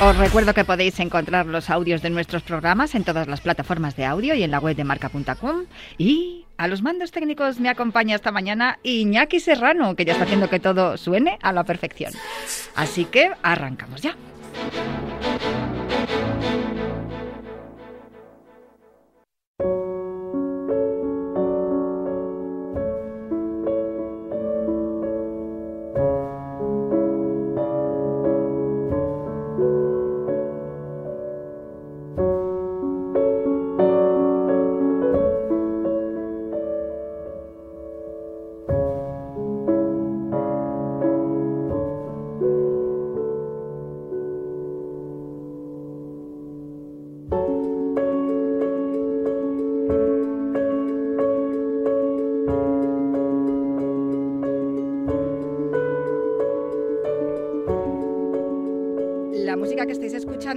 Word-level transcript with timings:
Os 0.00 0.16
recuerdo 0.16 0.54
que 0.54 0.64
podéis 0.64 0.98
encontrar 0.98 1.46
los 1.46 1.70
audios 1.70 2.02
de 2.02 2.10
nuestros 2.10 2.42
programas 2.42 2.94
en 2.94 3.04
todas 3.04 3.28
las 3.28 3.40
plataformas 3.40 3.96
de 3.96 4.04
audio 4.04 4.34
y 4.34 4.42
en 4.42 4.50
la 4.50 4.58
web 4.58 4.76
de 4.76 4.82
marca.com. 4.82 5.66
Y 5.98 6.44
a 6.58 6.66
los 6.66 6.82
mandos 6.82 7.12
técnicos 7.12 7.60
me 7.60 7.68
acompaña 7.68 8.16
esta 8.16 8.32
mañana 8.32 8.78
Iñaki 8.82 9.38
Serrano, 9.38 9.94
que 9.94 10.04
ya 10.04 10.12
está 10.12 10.24
haciendo 10.24 10.50
que 10.50 10.58
todo 10.58 10.96
suene 10.96 11.38
a 11.42 11.52
la 11.52 11.64
perfección. 11.64 12.12
Así 12.74 13.04
que 13.04 13.30
arrancamos 13.42 14.02
ya. 14.02 14.16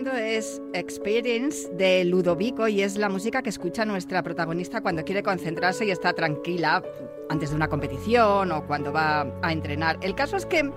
Es 0.05 0.61
Experience 0.73 1.67
de 1.73 2.05
Ludovico 2.05 2.67
y 2.67 2.83
es 2.83 2.97
la 2.97 3.09
música 3.09 3.41
que 3.41 3.49
escucha 3.49 3.83
nuestra 3.83 4.21
protagonista 4.21 4.81
cuando 4.81 5.03
quiere 5.03 5.23
concentrarse 5.23 5.85
y 5.85 5.91
está 5.91 6.13
tranquila 6.13 6.83
antes 7.29 7.49
de 7.49 7.55
una 7.55 7.67
competición 7.67 8.51
o 8.51 8.67
cuando 8.67 8.93
va 8.93 9.25
a 9.41 9.51
entrenar. 9.51 9.97
El 10.01 10.13
caso 10.13 10.37
es 10.37 10.45
que 10.45 10.71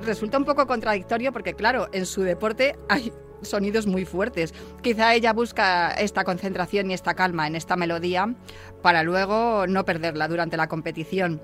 resulta 0.00 0.38
un 0.38 0.46
poco 0.46 0.66
contradictorio 0.66 1.30
porque, 1.30 1.52
claro, 1.52 1.88
en 1.92 2.06
su 2.06 2.22
deporte 2.22 2.76
hay 2.88 3.12
sonidos 3.42 3.86
muy 3.86 4.06
fuertes. 4.06 4.54
Quizá 4.80 5.14
ella 5.14 5.34
busca 5.34 5.90
esta 5.92 6.24
concentración 6.24 6.90
y 6.90 6.94
esta 6.94 7.12
calma 7.12 7.46
en 7.46 7.56
esta 7.56 7.76
melodía 7.76 8.34
para 8.82 9.02
luego 9.02 9.66
no 9.66 9.84
perderla 9.84 10.26
durante 10.26 10.56
la 10.56 10.68
competición. 10.68 11.42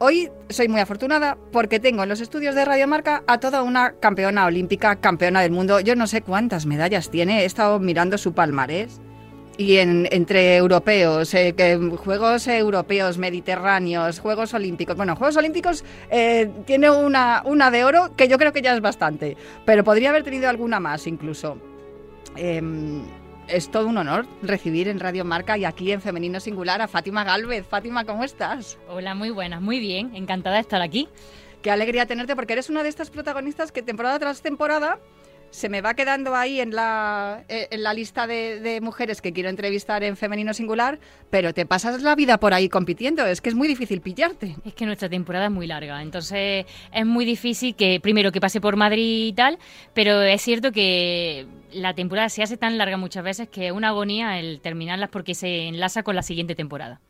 Hoy 0.00 0.30
soy 0.48 0.68
muy 0.68 0.80
afortunada 0.80 1.36
porque 1.50 1.80
tengo 1.80 2.04
en 2.04 2.08
los 2.08 2.20
estudios 2.20 2.54
de 2.54 2.64
Radio 2.64 2.86
Marca 2.86 3.24
a 3.26 3.40
toda 3.40 3.64
una 3.64 3.94
campeona 3.94 4.46
olímpica, 4.46 4.94
campeona 4.96 5.42
del 5.42 5.50
mundo. 5.50 5.80
Yo 5.80 5.96
no 5.96 6.06
sé 6.06 6.22
cuántas 6.22 6.66
medallas 6.66 7.10
tiene, 7.10 7.42
he 7.42 7.44
estado 7.44 7.80
mirando 7.80 8.16
su 8.16 8.32
palmarés. 8.32 9.00
Y 9.56 9.78
entre 9.78 10.54
europeos, 10.54 11.34
eh, 11.34 11.52
Juegos 11.96 12.46
Europeos, 12.46 13.18
Mediterráneos, 13.18 14.20
Juegos 14.20 14.54
Olímpicos. 14.54 14.96
Bueno, 14.96 15.16
Juegos 15.16 15.36
Olímpicos 15.36 15.84
eh, 16.12 16.48
tiene 16.64 16.90
una, 16.90 17.42
una 17.44 17.72
de 17.72 17.84
oro 17.84 18.14
que 18.14 18.28
yo 18.28 18.38
creo 18.38 18.52
que 18.52 18.62
ya 18.62 18.76
es 18.76 18.80
bastante, 18.80 19.36
pero 19.64 19.82
podría 19.82 20.10
haber 20.10 20.22
tenido 20.22 20.48
alguna 20.48 20.78
más 20.78 21.08
incluso. 21.08 21.58
Em, 22.36 23.02
es 23.48 23.70
todo 23.70 23.86
un 23.86 23.96
honor 23.96 24.26
recibir 24.42 24.88
en 24.88 25.00
Radio 25.00 25.24
Marca 25.24 25.56
y 25.56 25.64
aquí 25.64 25.90
en 25.92 26.00
Femenino 26.00 26.38
Singular 26.40 26.82
a 26.82 26.88
Fátima 26.88 27.24
Galvez. 27.24 27.66
Fátima, 27.66 28.04
¿cómo 28.04 28.24
estás? 28.24 28.78
Hola, 28.88 29.14
muy 29.14 29.30
buenas, 29.30 29.60
muy 29.60 29.80
bien, 29.80 30.14
encantada 30.14 30.56
de 30.56 30.62
estar 30.62 30.82
aquí. 30.82 31.08
Qué 31.62 31.70
alegría 31.70 32.06
tenerte 32.06 32.36
porque 32.36 32.52
eres 32.52 32.68
una 32.68 32.82
de 32.82 32.88
estas 32.88 33.10
protagonistas 33.10 33.72
que 33.72 33.82
temporada 33.82 34.18
tras 34.18 34.42
temporada 34.42 34.98
se 35.50 35.68
me 35.70 35.80
va 35.80 35.94
quedando 35.94 36.34
ahí 36.34 36.60
en 36.60 36.74
la, 36.74 37.44
eh, 37.48 37.68
en 37.70 37.82
la 37.82 37.94
lista 37.94 38.26
de, 38.26 38.80
mujeres 38.82 39.22
que 39.22 39.32
quiero 39.32 39.48
entrevistar 39.48 40.04
en 40.04 40.16
femenino 40.16 40.52
singular, 40.52 40.98
pero 41.30 41.54
te 41.54 41.64
pasas 41.64 42.02
la 42.02 42.14
vida 42.14 42.38
por 42.38 42.52
ahí 42.52 42.68
compitiendo, 42.68 43.24
es 43.26 43.40
que 43.40 43.48
es 43.48 43.54
muy 43.54 43.66
difícil 43.66 44.02
pillarte. 44.02 44.56
Es 44.64 44.74
que 44.74 44.84
nuestra 44.84 45.08
temporada 45.08 45.46
es 45.46 45.50
muy 45.50 45.66
larga, 45.66 46.02
entonces 46.02 46.66
es 46.92 47.06
muy 47.06 47.24
difícil 47.24 47.74
que 47.74 47.98
primero 48.00 48.30
que 48.30 48.40
pase 48.40 48.60
por 48.60 48.76
Madrid 48.76 49.28
y 49.28 49.32
tal, 49.32 49.58
pero 49.94 50.20
es 50.20 50.42
cierto 50.42 50.70
que 50.70 51.46
la 51.72 51.94
temporada 51.94 52.28
se 52.28 52.42
hace 52.42 52.56
tan 52.56 52.78
larga 52.78 52.96
muchas 52.96 53.24
veces 53.24 53.48
que 53.48 53.66
es 53.66 53.72
una 53.72 53.88
agonía 53.88 54.38
el 54.38 54.60
terminarlas 54.60 55.10
porque 55.10 55.34
se 55.34 55.68
enlaza 55.68 56.02
con 56.02 56.16
la 56.16 56.22
siguiente 56.22 56.54
temporada. 56.54 57.00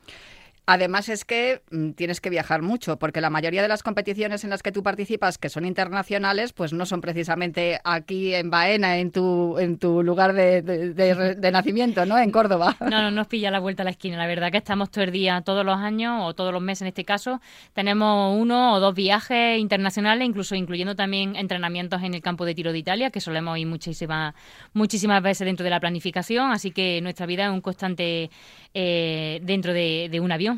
Además 0.71 1.09
es 1.09 1.25
que 1.25 1.63
mm, 1.71 1.93
tienes 1.93 2.21
que 2.21 2.29
viajar 2.29 2.61
mucho, 2.61 2.99
porque 2.99 3.23
la 3.23 3.31
mayoría 3.31 3.63
de 3.63 3.69
las 3.69 3.83
competiciones 3.83 4.45
en 4.45 4.51
las 4.51 4.63
que 4.63 4.71
tú 4.71 4.83
participas, 4.83 5.39
que 5.39 5.49
son 5.49 5.65
internacionales, 5.65 6.53
pues 6.53 6.75
no 6.75 6.85
son 6.85 7.01
precisamente 7.01 7.81
aquí 7.85 8.35
en 8.35 8.51
Baena, 8.51 8.99
en 8.99 9.11
tu, 9.11 9.59
en 9.59 9.79
tu 9.79 10.03
lugar 10.03 10.35
de, 10.35 11.51
nacimiento, 11.51 12.05
¿no? 12.05 12.19
En 12.19 12.31
Córdoba. 12.31 12.77
No, 12.89 13.03
no 13.03 13.11
nos 13.11 13.29
pilla 13.29 13.51
la 13.51 13.61
vuelta 13.61 13.83
a 13.83 13.85
la 13.85 13.91
esquina. 13.91 14.17
La 14.17 14.27
verdad 14.27 14.51
que 14.51 14.59
estamos 14.59 14.91
todo 14.91 15.05
el 15.05 15.11
día, 15.11 15.41
todos 15.43 15.65
los 15.65 15.77
años 15.77 16.21
o 16.23 16.35
todos 16.35 16.53
los 16.53 16.61
meses 16.61 16.83
en 16.83 16.89
este 16.89 17.05
caso, 17.05 17.41
tenemos 17.73 18.37
uno 18.39 18.75
o 18.75 18.81
dos 18.81 18.95
viajes 18.95 19.59
internacionales, 19.59 20.27
incluso 20.27 20.55
incluyendo 20.55 20.95
también 20.95 21.37
entrenamientos 21.37 22.03
en 22.03 22.13
el 22.13 22.21
campo 22.21 22.45
de 22.45 22.55
tiro 22.55 22.73
de 22.73 22.79
Italia, 22.79 23.11
que 23.11 23.21
solemos 23.21 23.57
ir 23.59 23.67
muchísimas, 23.67 24.35
muchísimas 24.75 25.23
veces 25.23 25.47
dentro 25.47 25.65
de 25.65 25.71
la 25.71 25.81
planificación, 25.81 26.51
así 26.51 26.73
que 26.73 27.01
nuestra 27.01 27.25
vida 27.27 27.45
es 27.47 27.51
un 27.51 27.61
constante 27.61 28.31
eh, 28.75 29.41
dentro 29.43 29.73
de 29.73 30.21
un 30.21 30.33
avión 30.33 30.58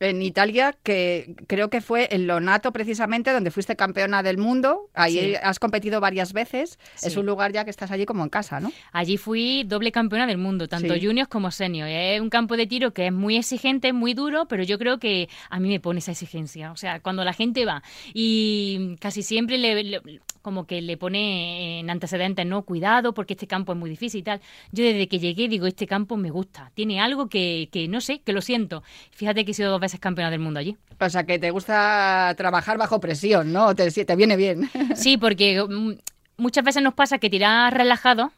en 0.00 0.22
Italia, 0.22 0.76
que 0.82 1.34
creo 1.46 1.70
que 1.70 1.80
fue 1.80 2.08
en 2.10 2.26
Lonato 2.26 2.72
precisamente, 2.72 3.32
donde 3.32 3.50
fuiste 3.50 3.76
campeona 3.76 4.22
del 4.22 4.38
mundo. 4.38 4.90
Ahí 4.94 5.34
has 5.42 5.58
competido 5.58 6.00
varias 6.00 6.32
veces. 6.32 6.78
Es 7.02 7.16
un 7.16 7.26
lugar 7.26 7.52
ya 7.52 7.64
que 7.64 7.70
estás 7.70 7.90
allí 7.90 8.06
como 8.06 8.22
en 8.22 8.30
casa, 8.30 8.60
¿no? 8.60 8.72
Allí 8.92 9.16
fui 9.16 9.64
doble 9.64 9.92
campeona 9.92 10.26
del 10.26 10.38
mundo, 10.38 10.68
tanto 10.68 10.94
juniors 10.94 11.28
como 11.28 11.50
senior. 11.50 11.88
Es 11.88 12.20
un 12.20 12.30
campo 12.30 12.56
de 12.56 12.66
tiro 12.66 12.92
que 12.92 13.06
es 13.06 13.12
muy 13.12 13.36
exigente, 13.36 13.92
muy 13.92 14.14
duro, 14.14 14.46
pero 14.46 14.62
yo 14.62 14.78
creo 14.78 14.98
que 14.98 15.28
a 15.50 15.58
mí 15.60 15.68
me 15.68 15.80
pone 15.80 15.98
esa 15.98 16.12
exigencia. 16.12 16.72
O 16.72 16.76
sea, 16.76 17.00
cuando 17.00 17.24
la 17.24 17.32
gente 17.32 17.64
va 17.64 17.82
y 18.14 18.96
casi 19.00 19.22
siempre 19.22 19.58
le, 19.58 20.00
como 20.42 20.66
que 20.66 20.80
le 20.80 20.96
pone 20.96 21.80
en 21.80 21.90
antecedentes, 21.90 22.46
no, 22.46 22.62
cuidado, 22.62 23.14
porque 23.14 23.34
este 23.34 23.46
campo 23.46 23.72
es 23.72 23.78
muy 23.78 23.90
difícil 23.90 24.20
y 24.20 24.22
tal. 24.22 24.40
Yo 24.72 24.84
desde 24.84 25.08
que 25.08 25.18
llegué 25.18 25.48
digo, 25.48 25.66
este 25.66 25.86
campo 25.86 26.16
me 26.16 26.30
gusta. 26.30 26.70
Tiene 26.74 27.00
algo 27.00 27.28
que, 27.28 27.68
que 27.72 27.88
no 27.88 28.00
sé, 28.00 28.20
que 28.20 28.32
lo 28.32 28.40
siento. 28.40 28.82
Fíjate 29.10 29.44
que 29.44 29.50
he 29.50 29.54
sido 29.54 29.70
dos 29.70 29.80
veces 29.80 29.87
es 29.96 30.00
campeona 30.00 30.30
del 30.30 30.40
mundo 30.40 30.60
allí. 30.60 30.76
O 31.00 31.08
sea, 31.08 31.24
que 31.24 31.38
te 31.38 31.50
gusta 31.50 32.34
trabajar 32.36 32.78
bajo 32.78 33.00
presión, 33.00 33.52
¿no? 33.52 33.74
Te, 33.74 33.90
te 33.90 34.16
viene 34.16 34.36
bien. 34.36 34.70
Sí, 34.94 35.16
porque 35.16 35.62
mm, 35.62 35.92
muchas 36.36 36.64
veces 36.64 36.82
nos 36.82 36.94
pasa 36.94 37.18
que 37.18 37.30
tirar 37.30 37.74
relajado 37.74 38.32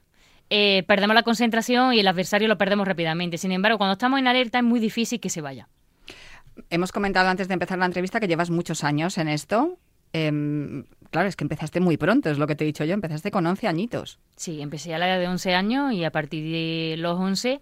eh, 0.51 0.83
perdemos 0.89 1.15
la 1.15 1.23
concentración 1.23 1.95
y 1.95 2.01
el 2.01 2.09
adversario 2.09 2.49
lo 2.49 2.59
perdemos 2.59 2.87
rápidamente. 2.87 3.39
Sin 3.39 3.53
embargo, 3.53 3.79
cuando 3.79 3.93
estamos 3.93 4.19
en 4.19 4.27
alerta 4.27 4.59
es 4.59 4.65
muy 4.65 4.81
difícil 4.81 5.21
que 5.21 5.31
se 5.31 5.41
vaya. 5.41 5.69
Hemos 6.69 6.91
comentado 6.91 7.29
antes 7.29 7.47
de 7.47 7.55
empezar 7.55 7.79
la 7.79 7.87
entrevista 7.87 8.19
que 8.19 8.27
llevas 8.27 8.51
muchos 8.51 8.83
años 8.83 9.17
en 9.17 9.29
esto. 9.29 9.79
Em, 10.13 10.85
claro, 11.11 11.29
es 11.29 11.37
que 11.37 11.45
empezaste 11.45 11.79
muy 11.79 11.97
pronto, 11.97 12.31
es 12.31 12.39
lo 12.39 12.49
que 12.49 12.57
te 12.57 12.65
he 12.65 12.67
dicho 12.67 12.85
yo, 12.85 12.95
empezaste 12.95 13.31
con 13.31 13.47
11 13.47 13.69
añitos. 13.69 14.19
Sí, 14.35 14.61
empecé 14.61 14.93
a 14.93 14.99
la 14.99 15.09
edad 15.09 15.21
de 15.21 15.29
11 15.29 15.55
años 15.55 15.93
y 15.93 16.03
a 16.05 16.11
partir 16.11 16.43
de 16.43 16.97
los 16.99 17.19
11 17.19 17.61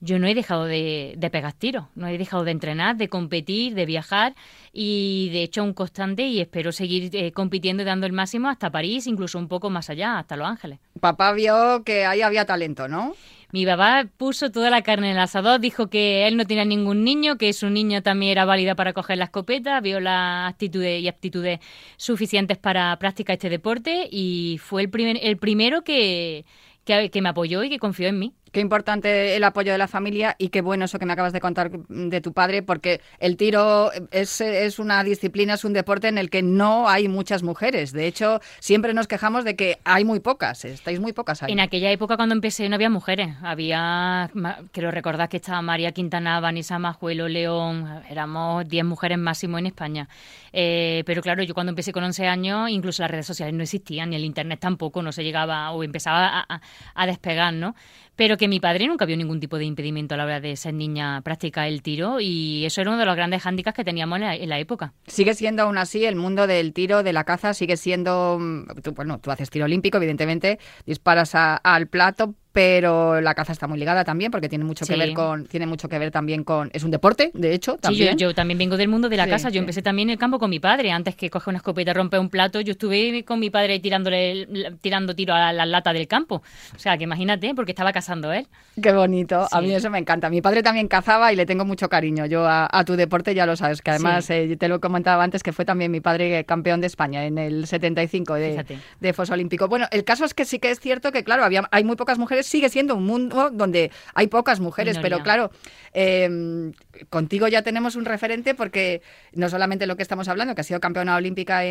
yo 0.00 0.18
no 0.18 0.26
he 0.26 0.34
dejado 0.34 0.64
de, 0.64 1.14
de 1.16 1.30
pegar 1.30 1.52
tiros, 1.52 1.86
no 1.94 2.06
he 2.06 2.18
dejado 2.18 2.44
de 2.44 2.50
entrenar, 2.50 2.96
de 2.96 3.08
competir, 3.08 3.74
de 3.74 3.86
viajar 3.86 4.34
y 4.72 5.30
de 5.30 5.42
hecho 5.42 5.64
un 5.64 5.72
constante 5.72 6.26
y 6.26 6.40
espero 6.40 6.72
seguir 6.72 7.10
eh, 7.14 7.32
compitiendo 7.32 7.82
y 7.82 7.86
dando 7.86 8.06
el 8.06 8.12
máximo 8.12 8.48
hasta 8.48 8.70
París, 8.70 9.06
incluso 9.06 9.38
un 9.38 9.48
poco 9.48 9.70
más 9.70 9.88
allá, 9.88 10.18
hasta 10.18 10.36
Los 10.36 10.48
Ángeles. 10.48 10.78
Papá 11.00 11.32
vio 11.32 11.82
que 11.84 12.04
ahí 12.04 12.22
había 12.22 12.44
talento, 12.44 12.88
¿no? 12.88 13.14
Mi 13.52 13.64
papá 13.64 14.06
puso 14.16 14.50
toda 14.50 14.70
la 14.70 14.82
carne 14.82 15.10
en 15.10 15.16
el 15.16 15.22
asador, 15.22 15.60
dijo 15.60 15.88
que 15.88 16.26
él 16.26 16.36
no 16.36 16.44
tenía 16.44 16.64
ningún 16.64 17.04
niño, 17.04 17.38
que 17.38 17.52
su 17.52 17.70
niño 17.70 18.02
también 18.02 18.32
era 18.32 18.44
válida 18.44 18.74
para 18.74 18.92
coger 18.92 19.18
la 19.18 19.24
escopeta, 19.24 19.80
vio 19.80 20.00
las 20.00 20.50
actitudes 20.50 21.00
y 21.00 21.08
aptitudes 21.08 21.60
suficientes 21.96 22.58
para 22.58 22.94
practicar 22.98 23.34
este 23.34 23.48
deporte 23.48 24.08
y 24.10 24.58
fue 24.60 24.82
el, 24.82 24.90
primer, 24.90 25.18
el 25.22 25.36
primero 25.38 25.82
que, 25.84 26.44
que 26.84 27.22
me 27.22 27.28
apoyó 27.28 27.62
y 27.62 27.70
que 27.70 27.78
confió 27.78 28.08
en 28.08 28.18
mí. 28.18 28.34
Qué 28.56 28.62
importante 28.62 29.36
el 29.36 29.44
apoyo 29.44 29.70
de 29.70 29.76
la 29.76 29.86
familia 29.86 30.34
y 30.38 30.48
qué 30.48 30.62
bueno 30.62 30.86
eso 30.86 30.98
que 30.98 31.04
me 31.04 31.12
acabas 31.12 31.34
de 31.34 31.40
contar 31.40 31.70
de 31.70 32.20
tu 32.22 32.32
padre, 32.32 32.62
porque 32.62 33.02
el 33.18 33.36
tiro 33.36 33.90
es, 34.10 34.78
una 34.78 35.04
disciplina, 35.04 35.52
es 35.52 35.64
un 35.66 35.74
deporte 35.74 36.08
en 36.08 36.16
el 36.16 36.30
que 36.30 36.40
no 36.40 36.88
hay 36.88 37.06
muchas 37.06 37.42
mujeres. 37.42 37.92
De 37.92 38.06
hecho, 38.06 38.40
siempre 38.58 38.94
nos 38.94 39.08
quejamos 39.08 39.44
de 39.44 39.56
que 39.56 39.78
hay 39.84 40.06
muy 40.06 40.20
pocas, 40.20 40.64
estáis 40.64 41.00
muy 41.00 41.12
pocas 41.12 41.42
ahí. 41.42 41.52
En 41.52 41.60
aquella 41.60 41.90
época 41.90 42.16
cuando 42.16 42.34
empecé 42.34 42.66
no 42.70 42.76
había 42.76 42.88
mujeres, 42.88 43.34
había, 43.42 44.30
quiero 44.72 44.90
recordar 44.90 45.28
que 45.28 45.36
estaba 45.36 45.60
María 45.60 45.92
Quintana, 45.92 46.40
Vanessa 46.40 46.78
Majuelo, 46.78 47.28
León, 47.28 47.86
éramos 48.08 48.66
10 48.66 48.86
mujeres 48.86 49.18
máximo 49.18 49.58
en 49.58 49.66
España. 49.66 50.08
Eh, 50.54 51.02
pero 51.04 51.20
claro, 51.20 51.42
yo 51.42 51.52
cuando 51.52 51.72
empecé 51.72 51.92
con 51.92 52.04
11 52.04 52.26
años, 52.26 52.70
incluso 52.70 53.02
las 53.02 53.10
redes 53.10 53.26
sociales 53.26 53.54
no 53.54 53.64
existían, 53.64 54.08
ni 54.08 54.16
el 54.16 54.24
internet 54.24 54.60
tampoco, 54.60 55.02
no 55.02 55.12
se 55.12 55.22
llegaba 55.22 55.70
o 55.72 55.84
empezaba 55.84 56.46
a 56.94 57.06
despegar, 57.06 57.52
¿no? 57.52 57.74
Pero 58.16 58.36
que 58.36 58.48
mi 58.48 58.60
padre 58.60 58.86
nunca 58.88 59.04
vio 59.04 59.16
ningún 59.16 59.40
tipo 59.40 59.58
de 59.58 59.64
impedimento 59.64 60.14
a 60.14 60.18
la 60.18 60.24
hora 60.24 60.40
de 60.40 60.56
ser 60.56 60.74
niña 60.74 61.20
practicar 61.22 61.68
el 61.68 61.82
tiro 61.82 62.18
y 62.20 62.64
eso 62.64 62.80
era 62.80 62.90
uno 62.90 62.98
de 62.98 63.06
los 63.06 63.14
grandes 63.14 63.42
hándicaps 63.42 63.76
que 63.76 63.84
teníamos 63.84 64.20
en 64.20 64.48
la, 64.48 64.58
época. 64.58 64.94
Sigue 65.06 65.34
siendo 65.34 65.62
aún 65.62 65.76
así 65.76 66.06
el 66.06 66.16
mundo 66.16 66.46
del 66.46 66.72
tiro, 66.72 67.02
de 67.02 67.12
la 67.12 67.24
caza, 67.24 67.52
sigue 67.52 67.76
siendo, 67.76 68.38
mm, 68.40 68.80
tú, 68.82 68.92
bueno, 68.92 69.18
tú 69.18 69.30
haces 69.30 69.50
tiro 69.50 69.66
olímpico, 69.66 69.98
evidentemente, 69.98 70.58
disparas 70.86 71.34
al 71.34 71.86
plato, 71.88 72.34
pero 72.56 73.20
la 73.20 73.34
caza 73.34 73.52
está 73.52 73.66
muy 73.66 73.78
ligada 73.78 74.02
también 74.02 74.30
porque 74.30 74.48
tiene 74.48 74.64
mucho 74.64 74.86
que 74.86 74.96
ver 74.96 75.12
con 75.12 75.44
tiene 75.44 75.66
mucho 75.66 75.90
que 75.90 75.98
ver 75.98 76.10
también 76.10 76.42
con 76.42 76.70
es 76.72 76.84
un 76.84 76.90
deporte 76.90 77.30
de 77.34 77.52
hecho 77.52 77.76
también. 77.76 78.12
sí, 78.12 78.18
yo, 78.18 78.34
también 78.34 78.56
vengo 78.56 78.78
del 78.78 78.88
mundo 78.88 79.10
de 79.10 79.18
la 79.18 79.28
casa 79.28 79.50
yo 79.50 79.60
empecé 79.60 79.82
también 79.82 80.08
en 80.08 80.14
el 80.14 80.18
campo 80.18 80.38
con 80.38 80.48
mi 80.48 80.58
padre. 80.58 80.90
Antes 80.90 81.16
que 81.16 81.28
coge 81.28 81.50
una 81.50 81.58
escopeta 81.58 81.90
y 81.90 81.94
rompe 81.94 82.18
un 82.18 82.30
plato 82.30 82.62
yo 82.62 82.72
estuve 82.72 83.26
con 83.26 83.40
mi 83.40 83.50
padre 83.50 83.78
tirándole 83.78 84.48
tirando 84.80 85.14
tiro 85.14 85.34
a 85.34 85.52
la, 85.52 85.66
lata 85.66 85.92
del 85.92 86.08
campo. 86.08 86.36
O 86.74 86.78
sea 86.78 86.96
que 86.96 87.04
imagínate 87.04 87.54
porque 87.54 87.72
estaba 87.72 87.92
cazando 87.92 88.32
él. 88.32 88.46
Qué 88.82 88.90
bonito. 88.92 89.46
A 89.52 89.60
mí 89.60 89.74
eso 89.74 89.90
me 89.90 89.98
encanta. 89.98 90.30
Mi 90.30 90.40
padre 90.40 90.62
también 90.62 90.88
cazaba 90.88 91.34
y 91.34 91.36
le 91.36 91.44
tengo 91.44 91.66
mucho 91.66 91.90
cariño. 91.90 92.24
Yo 92.24 92.46
a, 92.48 92.84
tu 92.86 92.96
deporte 92.96 93.34
ya 93.34 93.44
lo 93.44 93.56
sabes 93.56 93.82
que 93.82 93.90
además 93.90 94.30
eh, 94.30 94.56
te 94.58 94.68
lo 94.68 94.80
comentaba 94.80 95.22
antes 95.22 95.42
que 95.42 95.52
fue 95.52 95.66
también 95.66 95.90
mi 95.90 96.00
padre 96.00 96.44
campeón 96.44 96.80
de 96.80 96.86
España 96.86 97.26
en 97.26 97.36
el 97.36 97.66
75 97.66 98.32
de, 98.32 98.64
de 98.98 99.12
Foso 99.12 99.34
Olímpico. 99.34 99.68
Bueno 99.68 99.88
el 99.90 100.04
caso 100.04 100.24
es 100.24 100.32
que 100.32 100.46
sí 100.46 100.58
que 100.58 100.70
es 100.70 100.80
cierto 100.80 101.12
que 101.12 101.22
claro 101.22 101.44
había 101.44 101.68
hay 101.70 101.84
muy 101.84 101.96
pocas 101.96 102.16
mujeres 102.16 102.45
sigue 102.46 102.68
siendo 102.68 102.94
un 102.94 103.04
mundo 103.04 103.50
donde 103.50 103.90
hay 104.14 104.28
pocas 104.28 104.60
mujeres, 104.60 104.98
pero 105.00 105.22
claro, 105.22 105.50
em, 105.92 106.72
contigo 107.08 107.48
ya 107.48 107.62
tenemos 107.62 107.96
un 107.96 108.04
referente 108.04 108.54
porque 108.54 109.02
no 109.32 109.48
solamente 109.48 109.86
lo 109.86 109.96
que 109.96 110.02
estamos 110.02 110.28
hablando, 110.28 110.54
que 110.54 110.60
ha 110.60 110.64
sido 110.64 110.80
campeona 110.80 111.16
olímpica 111.16 111.62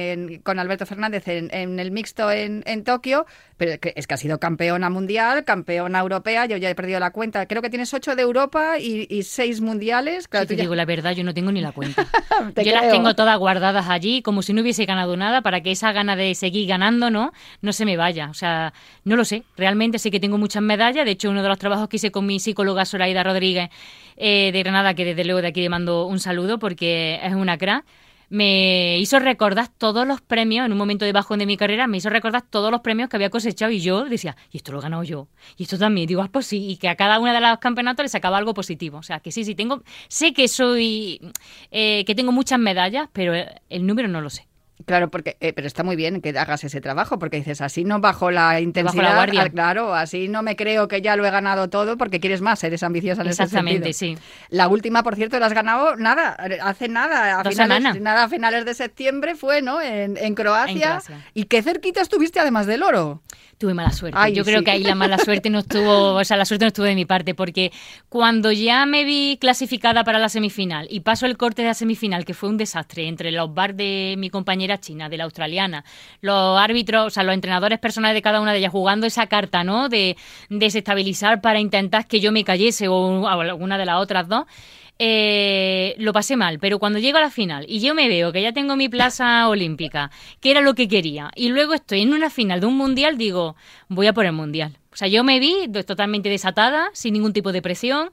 con 0.44 0.60
Alberto 0.60 0.86
Fernández 0.86 1.28
en, 1.28 1.80
el 1.80 1.92
mixto 1.92 2.32
en, 2.32 2.64
Tokio, 2.84 3.26
pero 3.58 3.74
es 3.96 4.08
que 4.08 4.14
ha 4.14 4.18
sido 4.18 4.40
campeona 4.40 4.90
mundial, 4.90 5.44
campeona 5.44 6.00
europea, 6.00 6.46
yo 6.46 6.58
ya 6.58 6.70
he 6.70 6.76
perdido 6.76 7.00
la 7.00 7.12
cuenta, 7.12 7.48
creo 7.48 7.62
que 7.62 7.70
tienes 7.70 7.94
ocho 7.94 8.16
de 8.16 8.22
Europa 8.22 8.78
y, 8.80 9.24
seis 9.24 9.62
mundiales. 9.62 10.28
Claro, 10.28 10.46
te 10.46 10.56
digo 10.56 10.76
la 10.76 10.86
verdad, 10.86 11.14
yo 11.14 11.24
no 11.24 11.34
tengo 11.34 11.52
ni 11.52 11.62
la 11.62 11.72
cuenta. 11.72 12.06
yo 12.64 12.72
las 12.72 12.92
tengo 12.92 13.16
todas 13.16 13.38
guardadas 13.40 13.88
allí 13.90 14.22
como 14.22 14.42
si 14.42 14.54
no 14.54 14.62
hubiese 14.62 14.86
ganado 14.86 15.18
nada 15.18 15.42
para 15.42 15.62
que 15.62 15.72
esa 15.72 15.92
gana 15.92 16.16
de 16.16 16.36
seguir 16.36 16.68
ganando 16.68 17.10
no, 17.10 17.34
no 17.62 17.74
se 17.74 17.86
me 17.86 17.98
vaya. 17.98 18.30
O 18.30 18.34
sea, 18.34 18.74
no 19.04 19.16
lo 19.16 19.26
sé, 19.26 19.44
realmente 19.58 20.00
sé 20.00 20.12
que 20.12 20.20
tengo 20.20 20.38
muchas 20.38 20.62
medallas, 20.62 21.06
de 21.06 21.12
hecho 21.12 21.30
uno 21.30 21.42
de 21.42 21.50
los 21.50 21.58
trabajos 21.58 21.90
que 21.90 21.98
hice 21.98 22.12
con 22.12 22.26
mi 22.26 22.40
psicóloga 22.40 22.86
Soraida 22.86 23.24
Rodríguez 23.24 23.70
eh, 24.18 24.52
de 24.52 24.64
Granada, 24.64 24.94
que 24.94 25.15
desde 25.16 25.26
luego 25.26 25.42
de 25.42 25.48
aquí 25.48 25.62
le 25.62 25.70
mando 25.70 26.06
un 26.06 26.20
saludo 26.20 26.60
porque 26.60 27.20
es 27.24 27.34
una 27.34 27.58
crack, 27.58 27.86
me 28.30 28.98
hizo 29.00 29.20
recordar 29.20 29.70
todos 29.70 30.08
los 30.08 30.22
premios, 30.22 30.66
en 30.66 30.72
un 30.72 30.78
momento 30.78 31.06
de 31.06 31.12
bajón 31.12 31.40
de 31.40 31.46
mi 31.46 31.58
carrera, 31.58 31.88
me 31.88 31.98
hizo 31.98 32.10
recordar 32.10 32.42
todos 32.42 32.72
los 32.72 32.82
premios 32.82 33.10
que 33.10 33.18
había 33.18 33.30
cosechado 33.30 33.72
y 33.72 33.80
yo 33.80 34.06
decía, 34.06 34.36
y 34.52 34.58
esto 34.58 34.72
lo 34.72 34.80
he 34.80 34.82
ganado 34.82 35.04
yo, 35.04 35.28
y 35.58 35.64
esto 35.64 35.78
también, 35.78 36.08
digo, 36.08 36.22
ah, 36.22 36.30
pues 36.32 36.48
sí, 36.48 36.70
y 36.70 36.78
que 36.78 36.90
a 36.90 36.96
cada 36.96 37.20
una 37.20 37.34
de 37.34 37.42
los 37.42 37.60
campeonatos 37.60 38.04
le 38.04 38.10
sacaba 38.10 38.38
algo 38.38 38.54
positivo. 38.54 38.98
O 38.98 39.04
sea, 39.04 39.20
que 39.20 39.32
sí, 39.32 39.44
sí, 39.44 39.56
tengo, 39.56 39.84
sé 40.08 40.34
que 40.34 40.48
soy, 40.48 41.22
eh, 41.72 42.04
que 42.06 42.16
tengo 42.16 42.32
muchas 42.32 42.60
medallas, 42.60 43.10
pero 43.14 43.34
el 43.70 43.86
número 43.86 44.08
no 44.08 44.22
lo 44.22 44.30
sé. 44.30 44.48
Claro, 44.86 45.10
porque, 45.10 45.38
eh, 45.40 45.54
pero 45.54 45.68
está 45.68 45.84
muy 45.84 45.96
bien 45.96 46.20
que 46.20 46.38
hagas 46.38 46.64
ese 46.66 46.82
trabajo, 46.82 47.18
porque 47.18 47.38
dices, 47.38 47.62
así 47.62 47.86
no 47.86 48.02
bajo 48.02 48.30
la 48.30 48.60
intensidad, 48.60 48.94
bajo 48.94 49.10
la 49.10 49.16
guardia. 49.16 49.50
claro, 49.50 49.96
así 49.96 50.28
no 50.28 50.44
me 50.44 50.58
creo 50.58 50.90
que 50.90 51.02
ya 51.02 51.16
lo 51.16 51.26
he 51.26 51.32
ganado 51.32 51.70
todo 51.70 51.98
porque 51.98 52.20
quieres 52.20 52.42
más, 52.42 52.62
eres 52.64 52.84
ambiciosa 52.84 53.22
en 53.22 53.30
Exactamente, 53.30 53.90
ese 53.90 54.00
sentido. 54.00 54.22
sí. 54.22 54.48
La 54.50 54.68
última, 54.68 55.02
por 55.02 55.16
cierto, 55.16 55.40
la 55.40 55.46
has 55.46 55.54
ganado 55.54 55.96
nada, 55.96 56.38
hace 56.62 56.90
nada, 56.90 57.40
a 57.40 57.44
finales, 57.46 58.02
nada, 58.02 58.26
a 58.26 58.30
finales 58.30 58.66
de 58.66 58.74
septiembre 58.74 59.36
fue, 59.36 59.62
¿no? 59.62 59.82
En, 59.82 60.14
Croacia. 60.36 60.74
en 60.74 60.82
Croacia. 60.82 61.26
¿Y 61.34 61.46
qué 61.46 61.64
cerquita 61.64 62.02
estuviste 62.02 62.42
además 62.42 62.66
del 62.68 62.84
oro? 62.84 63.22
Tuve 63.58 63.74
mala 63.74 63.92
suerte. 63.92 64.34
Yo 64.34 64.44
creo 64.44 64.64
que 64.64 64.72
ahí 64.72 64.84
la 64.84 64.96
mala 64.96 65.18
suerte 65.18 65.50
no 65.50 65.60
estuvo, 65.60 66.16
o 66.16 66.24
sea, 66.24 66.38
la 66.38 66.46
suerte 66.46 66.66
no 66.66 66.68
estuvo 66.68 66.86
de 66.86 66.96
mi 66.96 67.06
parte, 67.06 67.34
porque 67.36 67.72
cuando 68.10 68.52
ya 68.52 68.86
me 68.86 69.04
vi 69.06 69.38
clasificada 69.40 70.04
para 70.04 70.20
la 70.20 70.30
semifinal 70.30 70.88
y 70.90 71.02
paso 71.02 71.26
el 71.26 71.38
corte 71.38 71.62
de 71.62 71.70
la 71.70 71.74
semifinal, 71.74 72.26
que 72.26 72.34
fue 72.34 72.50
un 72.50 72.58
desastre 72.58 73.08
entre 73.08 73.32
los 73.32 73.54
bar 73.54 73.76
de 73.76 74.16
mi 74.18 74.30
compañera 74.30 74.80
china, 74.80 75.10
de 75.10 75.18
la 75.18 75.24
australiana, 75.26 75.86
los 76.22 76.60
árbitros, 76.60 77.08
o 77.08 77.10
sea, 77.10 77.24
los 77.24 77.34
entrenadores 77.34 77.80
personales 77.80 78.16
de 78.16 78.22
cada 78.22 78.42
una 78.42 78.52
de 78.52 78.60
ellas 78.60 78.72
jugando 78.72 79.08
esa 79.08 79.28
carta, 79.28 79.64
¿no? 79.64 79.90
De 79.90 80.18
desestabilizar 80.50 81.42
para 81.42 81.60
intentar 81.60 82.08
que 82.08 82.20
yo 82.20 82.32
me 82.32 82.44
cayese 82.44 82.88
o 82.88 83.28
alguna 83.28 83.78
de 83.78 83.86
las 83.86 83.98
otras 83.98 84.28
dos 84.28 84.46
eh, 84.98 85.96
lo 85.98 86.14
pasé 86.14 86.38
mal, 86.38 86.60
pero 86.60 86.80
cuando 86.80 87.00
llego 87.00 87.18
a 87.18 87.22
la 87.22 87.30
final 87.30 87.66
y 87.68 87.80
yo 87.80 87.94
me 87.94 88.08
veo 88.08 88.32
que 88.32 88.42
ya 88.42 88.54
tengo 88.54 88.76
mi 88.76 88.90
plaza 88.90 89.48
olímpica, 89.50 90.12
que 90.40 90.52
era 90.52 90.62
lo 90.62 90.74
que 90.74 90.88
quería, 90.88 91.32
y 91.36 91.50
luego 91.50 91.74
estoy 91.74 92.02
en 92.02 92.14
una 92.14 92.30
final 92.30 92.62
de 92.62 92.68
un 92.68 92.78
mundial, 92.78 93.18
digo, 93.18 93.56
voy 93.90 94.08
a 94.08 94.14
por 94.14 94.26
el 94.26 94.32
mundial. 94.32 94.78
O 94.94 94.96
sea, 94.96 95.10
yo 95.10 95.24
me 95.26 95.40
vi 95.40 95.68
totalmente 95.86 96.30
desatada, 96.30 96.90
sin 96.94 97.14
ningún 97.14 97.34
tipo 97.34 97.52
de 97.52 97.62
presión, 97.62 98.12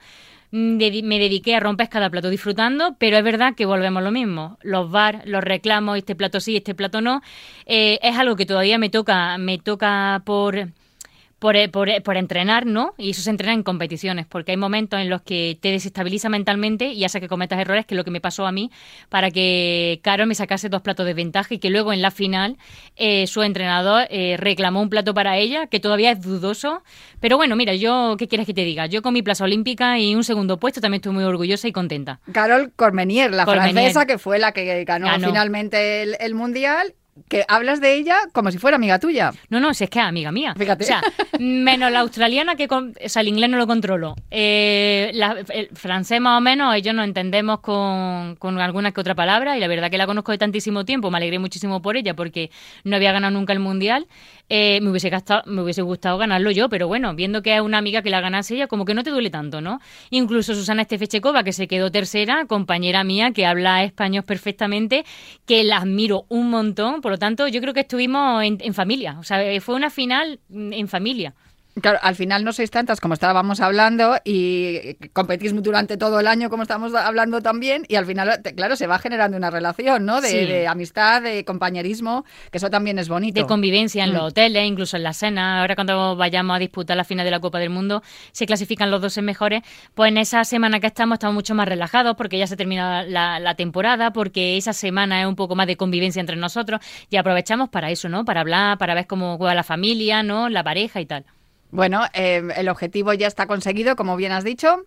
mm, 0.51 1.05
me 1.05 1.19
dediqué 1.21 1.55
a 1.55 1.61
romper 1.61 1.89
cada 1.89 2.11
plato 2.11 2.31
disfrutando, 2.31 2.97
pero 2.99 3.17
es 3.17 3.23
verdad 3.23 3.55
que 3.55 3.67
volvemos 3.67 4.03
lo 4.03 4.11
mismo. 4.11 4.59
Los 4.63 4.91
bar, 4.91 5.23
los 5.25 5.45
reclamos, 5.45 5.99
este 5.99 6.17
plato 6.17 6.41
sí, 6.41 6.57
este 6.57 6.75
plato 6.75 7.01
no, 7.01 7.23
eh, 7.67 8.01
es 8.03 8.19
algo 8.19 8.35
que 8.35 8.47
todavía 8.47 8.79
me 8.79 8.91
toca, 8.91 9.39
me 9.39 9.59
toca 9.59 10.23
por 10.25 10.73
por, 11.43 11.57
eh, 11.57 11.69
por, 11.69 11.89
eh, 11.89 12.01
por, 12.01 12.17
entrenar, 12.17 12.67
¿no? 12.67 12.95
Y 12.97 13.11
eso 13.11 13.21
se 13.21 13.29
entrena 13.29 13.53
en 13.53 13.65
competiciones, 13.65 14.27
porque 14.27 14.53
hay 14.53 14.57
momentos 14.57 15.01
en 15.01 15.11
los 15.11 15.23
que 15.23 15.59
te 15.61 15.73
desestabiliza 15.73 16.29
mentalmente 16.29 16.93
y 16.93 17.03
hace 17.03 17.21
que 17.21 17.27
cometas 17.27 17.59
errores, 17.59 17.85
que 17.85 17.95
es 17.95 17.97
lo 17.97 18.05
que 18.05 18.13
me 18.13 18.21
pasó 18.21 18.47
a 18.47 18.53
mí, 18.53 18.71
para 19.09 19.29
que 19.33 19.99
Caro 20.05 20.25
me 20.25 20.37
sacase 20.37 20.69
dos 20.69 20.83
platos 20.83 21.05
de 21.05 21.15
ventaja 21.15 21.53
y 21.53 21.59
que 21.59 21.69
luego 21.69 21.93
en 21.93 22.01
la 22.01 22.13
final 22.13 22.59
eh, 22.95 23.27
su 23.27 23.43
entrenador 23.43 24.07
reclamó 24.37 24.83
un 24.83 24.89
plato 24.89 25.15
para 25.15 25.37
ella, 25.37 25.67
que 25.67 25.81
todavía 25.81 26.13
es 26.13 26.23
dudoso. 26.23 26.85
Pero 27.19 27.39
bueno, 27.39 27.57
mira, 27.57 27.75
yo, 27.75 28.15
¿qué 28.17 28.29
quieres 28.29 28.47
que 28.47 28.55
te 28.55 28.63
diga? 28.63 28.87
Yo 28.87 29.03
con 29.03 29.13
mi 29.13 29.23
plaza 29.23 29.43
olímpica 29.43 29.99
y 29.99 30.15
un 30.15 30.23
segundo 30.23 30.59
puesto 30.59 30.81
también 30.81 31.01
estoy 31.01 31.13
muy 31.13 31.25
orgullosa 31.25 31.67
y 31.67 31.73
contenta. 31.73 32.21
Carol 32.31 32.73
Cormenier, 32.77 33.33
la 33.33 33.47
francesa, 33.47 34.07
que 34.07 34.19
fue 34.19 34.39
la 34.39 34.53
que 34.53 34.85
ganó, 34.85 35.09
finalmente 35.19 36.03
el, 36.03 36.17
el 36.21 36.37
Mundial 36.37 36.95
que 37.29 37.45
hablas 37.49 37.81
de 37.81 37.95
ella 37.95 38.17
como 38.33 38.51
si 38.51 38.59
fuera 38.59 38.77
amiga 38.77 38.99
tuya. 38.99 39.33
No, 39.49 39.61
no, 39.61 39.75
si 39.75 39.85
es 39.85 39.91
que 39.91 39.99
es 39.99 40.05
amiga 40.05 40.33
mía. 40.33 40.55
Fíjate. 40.57 40.85
O 40.85 40.87
sea, 40.87 41.03
menos 41.39 41.91
la 41.93 42.01
australiana 42.01 42.55
que... 42.55 42.69
Con, 42.69 42.95
o 43.05 43.09
sea, 43.09 43.23
el 43.23 43.29
inglés 43.29 43.51
no 43.51 43.57
lo 43.57 43.67
controlo. 43.67 44.15
Eh, 44.31 45.13
el 45.51 45.69
francés 45.75 46.21
más 46.21 46.39
o 46.39 46.41
menos, 46.41 46.75
ellos 46.75 46.95
nos 46.95 47.05
entendemos 47.05 47.61
con, 47.61 48.37
con 48.37 48.59
alguna 48.59 48.93
que 48.93 49.01
otra 49.01 49.15
palabra 49.15 49.57
y 49.57 49.61
la 49.61 49.69
verdad 49.69 49.91
que 49.91 49.99
la 49.99 50.07
conozco 50.07 50.33
de 50.33 50.39
tantísimo 50.39 50.85
tiempo, 50.85 51.11
me 51.11 51.19
alegré 51.19 51.39
muchísimo 51.39 51.83
por 51.83 51.97
ella 51.97 52.15
porque 52.15 52.51
no 52.85 52.97
había 52.97 53.13
ganado 53.13 53.33
nunca 53.33 53.53
el 53.53 53.61
Mundial. 53.61 54.07
Eh, 54.49 54.81
me, 54.83 54.91
hubiese 54.91 55.09
gastado, 55.09 55.43
me 55.47 55.63
hubiese 55.63 55.81
gustado 55.81 56.19
ganarlo 56.19 56.51
yo, 56.51 56.69
pero 56.69 56.87
bueno, 56.87 57.15
viendo 57.15 57.43
que 57.43 57.55
es 57.55 57.63
una 57.63 57.79
amiga 57.79 58.03
que 58.03 58.11
la 58.11 58.21
ganase 58.21 58.55
ella, 58.55 58.67
como 58.67 58.85
que 58.85 58.93
no 58.93 59.03
te 59.03 59.09
duele 59.09 59.31
tanto, 59.31 59.63
¿no? 59.63 59.81
Incluso 60.11 60.55
Susana 60.55 60.83
Estefechekova, 60.83 61.43
que 61.43 61.53
se 61.53 61.67
quedó 61.67 61.91
tercera, 61.91 62.45
compañera 62.45 63.03
mía, 63.03 63.31
que 63.33 63.47
habla 63.47 63.83
español 63.83 64.25
perfectamente, 64.25 65.07
que 65.47 65.65
la 65.65 65.79
admiro 65.79 66.27
un 66.29 66.51
montón 66.51 67.01
por 67.01 67.12
lo 67.13 67.19
tanto, 67.19 67.47
yo 67.49 67.61
creo 67.61 67.75
que 67.75 67.81
estuvimos 67.81 68.43
en, 68.43 68.75
familia. 68.75 69.17
O 69.19 69.23
sea, 69.23 69.61
fue 69.61 69.75
una 69.75 69.91
final 69.91 70.41
en 70.51 70.89
familia. 70.89 71.35
Claro, 71.81 71.99
al 72.03 72.15
final 72.17 72.45
no 72.45 72.53
sois 72.53 72.71
tantas 72.71 73.01
como 73.01 73.15
estábamos 73.15 73.61
hablando 73.61 74.17
y 74.25 74.95
competís 75.15 75.55
durante 75.63 75.97
todo 75.97 76.21
el 76.21 76.27
año 76.27 76.51
como 76.51 76.65
estamos 76.65 76.95
hablando 76.95 77.41
también 77.41 77.87
y 77.89 77.95
al 77.95 78.05
final, 78.05 78.43
claro, 78.55 78.77
se 78.77 78.87
va 78.87 78.99
generando 78.99 79.39
una 79.39 79.51
relación, 79.51 80.05
¿no? 80.05 80.21
De, 80.21 80.67
amistad, 80.67 81.23
de 81.23 81.47
compañerismo, 81.47 82.27
que 82.51 82.59
eso 82.59 82.69
también 82.69 82.99
es 82.99 83.09
bonito. 83.09 83.41
De 83.41 83.47
convivencia 83.47 84.05
en 84.05 84.11
mm. 84.11 84.13
los 84.13 84.23
hoteles, 84.25 84.67
incluso 84.67 84.99
en 84.99 85.03
la 85.03 85.15
cena. 85.15 85.61
Ahora 85.63 85.75
cuando 85.75 86.15
vayamos 86.15 86.57
a 86.57 86.59
disputar 86.59 86.95
la 86.95 87.05
final 87.05 87.25
de 87.25 87.31
la 87.31 87.41
Copa 87.41 87.59
del 87.59 87.71
Mundo, 87.71 88.03
se 88.33 88.45
clasifican 88.45 88.91
los 88.91 89.01
dos 89.01 89.17
mejores. 89.23 89.63
Pues 89.95 90.11
en 90.11 90.19
esa 90.19 90.45
semana 90.45 90.79
que 90.79 90.89
estamos 90.89 91.17
estamos 91.17 91.35
mucho 91.35 91.55
más 91.55 91.67
relajados 91.67 92.17
porque 92.17 92.37
ya 92.37 92.47
se 92.47 92.57
termina 92.57 93.03
la, 93.03 93.41
la 93.41 93.55
temporada, 93.55 94.13
porque 94.13 94.59
esa 94.59 94.75
semana 94.75 95.23
es 95.23 95.27
un 95.27 95.37
poco 95.37 95.55
más 95.55 95.67
de 95.67 95.79
convivencia 95.79 96.21
entre 96.21 96.37
nosotros 96.37 96.81
y 97.09 97.17
aprovechamos 97.17 97.71
para 97.71 97.91
eso, 97.91 98.11
¿no? 98.11 98.27
Para 98.27 98.43
hablar, 98.43 98.77
para 98.77 98.95
ver 98.95 99.07
cómo 99.07 99.39
juega 99.39 99.55
la 99.55 99.65
familia, 99.65 100.23
¿no? 100.23 100.51
La 100.51 100.63
pareja 100.63 101.01
y 101.01 101.07
tal. 101.07 101.25
Bueno, 101.73 102.03
eh, 102.13 102.43
el 102.55 102.69
objetivo 102.69 103.15
ya 103.15 103.27
está 103.27 103.47
conseguido, 103.47 103.97
como 103.97 104.15
bien 104.17 104.31
has 104.31 104.45
dicho. 104.45 104.85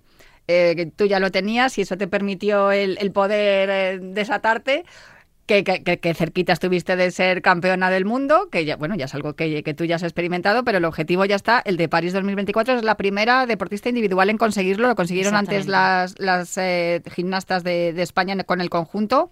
Eh, 0.48 0.92
tú 0.96 1.08
ya 1.08 1.20
lo 1.20 1.32
tenías 1.32 1.76
y 1.80 1.82
eso 1.82 1.98
te 1.98 2.08
permitió 2.08 2.72
el, 2.72 3.12
poder 3.12 3.70
eh, 3.70 4.00
desatarte. 4.00 4.86
Que, 5.48 5.64
que, 5.64 6.14
cerquita 6.16 6.54
estuviste 6.54 6.96
de 6.96 7.12
ser 7.12 7.44
campeona 7.44 7.92
del 7.92 8.04
mundo, 8.04 8.50
que 8.52 8.66
ya, 8.66 8.78
bueno, 8.78 8.96
ya 8.96 9.06
es 9.06 9.14
algo 9.14 9.36
que, 9.36 9.76
tú 9.78 9.86
ya 9.86 9.98
has 9.98 10.02
experimentado, 10.02 10.64
pero 10.64 10.80
el 10.80 10.86
objetivo 10.86 11.24
ya 11.26 11.36
está. 11.36 11.62
El 11.64 11.78
de 11.78 11.88
París 11.88 12.14
2024 12.14 12.78
es 12.78 12.84
la 12.84 12.98
primera 12.98 13.46
deportista 13.46 13.90
individual 13.90 14.32
en 14.32 14.40
conseguirlo. 14.40 14.88
Lo 14.88 14.96
consiguieron 14.96 15.36
antes 15.36 15.68
las, 15.68 16.16
las 16.20 16.60
gimnastas 17.14 17.64
de, 17.64 17.94
de, 17.94 18.02
España 18.02 18.36
con 18.44 18.60
el 18.60 18.72
conjunto. 18.72 19.32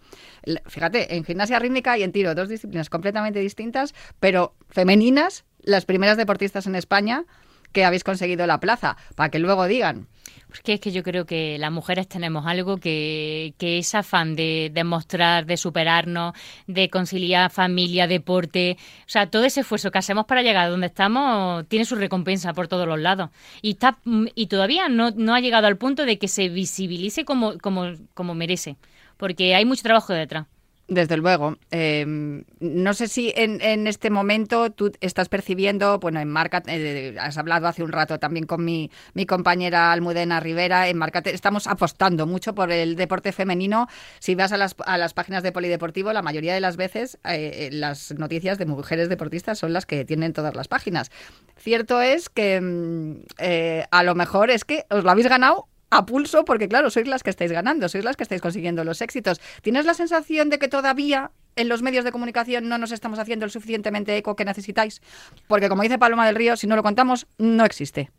Fíjate, 0.67 1.15
en 1.15 1.23
gimnasia 1.23 1.57
rítmica 1.57 1.97
y 1.97 2.03
en 2.03 2.11
tiro, 2.11 2.35
dos 2.35 2.47
disciplinas 2.47 2.91
completamente 2.91 3.39
distintas, 3.39 3.95
pero 4.19 4.53
femeninas, 4.69 5.45
las 5.63 5.85
primeras 5.85 6.17
deportistas 6.17 6.67
en 6.67 6.75
España 6.75 7.25
que 7.73 7.83
habéis 7.83 8.03
conseguido 8.03 8.47
la 8.47 8.59
plaza, 8.59 8.95
para 9.15 9.29
que 9.29 9.39
luego 9.39 9.67
digan. 9.67 10.07
Porque 10.47 10.73
es 10.73 10.79
que 10.79 10.91
yo 10.91 11.01
creo 11.01 11.25
que 11.25 11.57
las 11.57 11.71
mujeres 11.71 12.07
tenemos 12.07 12.45
algo 12.45 12.77
que, 12.77 13.55
que 13.57 13.79
es 13.79 13.95
afán 13.95 14.35
de 14.35 14.69
demostrar, 14.71 15.47
de 15.47 15.57
superarnos, 15.57 16.33
de 16.67 16.91
conciliar 16.91 17.49
familia, 17.49 18.05
deporte. 18.05 18.77
O 18.99 19.09
sea, 19.09 19.31
todo 19.31 19.45
ese 19.45 19.61
esfuerzo 19.61 19.89
que 19.89 19.97
hacemos 19.97 20.25
para 20.25 20.43
llegar 20.43 20.67
a 20.67 20.69
donde 20.69 20.87
estamos 20.87 21.67
tiene 21.69 21.85
su 21.85 21.95
recompensa 21.95 22.53
por 22.53 22.67
todos 22.67 22.87
los 22.87 22.99
lados. 22.99 23.31
Y, 23.63 23.71
está, 23.71 23.97
y 24.35 24.45
todavía 24.45 24.89
no, 24.89 25.09
no 25.09 25.33
ha 25.33 25.39
llegado 25.39 25.65
al 25.65 25.77
punto 25.77 26.05
de 26.05 26.19
que 26.19 26.27
se 26.27 26.49
visibilice 26.49 27.25
como, 27.25 27.57
como, 27.57 27.91
como 28.13 28.35
merece. 28.35 28.77
Porque 29.17 29.55
hay 29.55 29.65
mucho 29.65 29.81
trabajo 29.81 30.13
detrás. 30.13 30.45
Desde 30.89 31.15
luego. 31.15 31.57
Em, 31.71 32.43
no 32.59 32.93
sé 32.93 33.07
si 33.07 33.31
en, 33.37 33.87
este 33.87 34.09
momento 34.09 34.69
tú 34.69 34.91
estás 34.99 35.29
percibiendo, 35.29 35.97
bueno, 35.99 36.19
en 36.19 36.27
Marca, 36.27 36.61
eh, 36.67 37.15
has 37.21 37.37
hablado 37.37 37.67
hace 37.67 37.83
un 37.83 37.91
rato 37.93 38.19
también 38.19 38.45
con 38.45 38.65
mi, 38.65 38.91
mi 39.13 39.25
compañera 39.25 39.93
Almudena 39.93 40.41
Rivera, 40.41 40.89
en 40.89 40.97
Marca 40.97 41.21
estamos 41.23 41.67
apostando 41.67 42.27
mucho 42.27 42.53
por 42.53 42.69
el 42.69 42.97
deporte 42.97 43.31
femenino. 43.31 43.87
Si 44.19 44.35
vas 44.35 44.51
a 44.51 44.57
las, 44.57 44.75
a 44.85 44.97
las 44.97 45.13
páginas 45.13 45.41
de 45.41 45.53
Polideportivo, 45.53 46.11
la 46.11 46.21
mayoría 46.21 46.53
de 46.53 46.59
las 46.59 46.75
veces 46.75 47.17
eh, 47.23 47.69
las 47.71 48.11
noticias 48.11 48.57
de 48.57 48.65
mujeres 48.65 49.07
deportistas 49.07 49.59
son 49.59 49.71
las 49.71 49.85
que 49.85 50.03
tienen 50.03 50.33
todas 50.33 50.53
las 50.53 50.67
páginas. 50.67 51.11
Cierto 51.55 52.01
es 52.01 52.29
que 52.29 52.59
mm, 52.59 53.23
eh, 53.37 53.85
a 53.89 54.03
lo 54.03 54.15
mejor 54.15 54.51
es 54.51 54.65
que 54.65 54.83
os 54.89 55.05
lo 55.05 55.11
habéis 55.11 55.29
ganado 55.29 55.69
a 55.97 56.05
pulso 56.05 56.45
porque, 56.45 56.67
claro, 56.67 56.89
sois 56.89 57.07
las 57.07 57.23
que 57.23 57.29
estáis 57.29 57.51
ganando, 57.51 57.89
sois 57.89 58.03
las 58.03 58.15
que 58.15 58.23
estáis 58.23 58.41
consiguiendo 58.41 58.83
los 58.83 59.01
éxitos. 59.01 59.39
¿Tienes 59.61 59.85
la 59.85 59.93
sensación 59.93 60.49
de 60.49 60.59
que 60.59 60.67
todavía 60.67 61.31
en 61.55 61.69
los 61.69 61.81
medios 61.81 62.03
de 62.03 62.11
comunicación 62.11 62.67
no 62.67 62.77
nos 62.77 62.91
estamos 62.91 63.19
haciendo 63.19 63.45
el 63.45 63.51
suficientemente 63.51 64.15
eco 64.17 64.35
que 64.35 64.45
necesitáis? 64.45 65.01
Porque, 65.47 65.69
como 65.69 65.83
dice 65.83 65.97
Paloma 65.99 66.25
del 66.25 66.35
Río, 66.35 66.57
si 66.57 66.67
no 66.67 66.75
lo 66.75 66.83
contamos, 66.83 67.27
no 67.37 67.65
existe. 67.65 68.11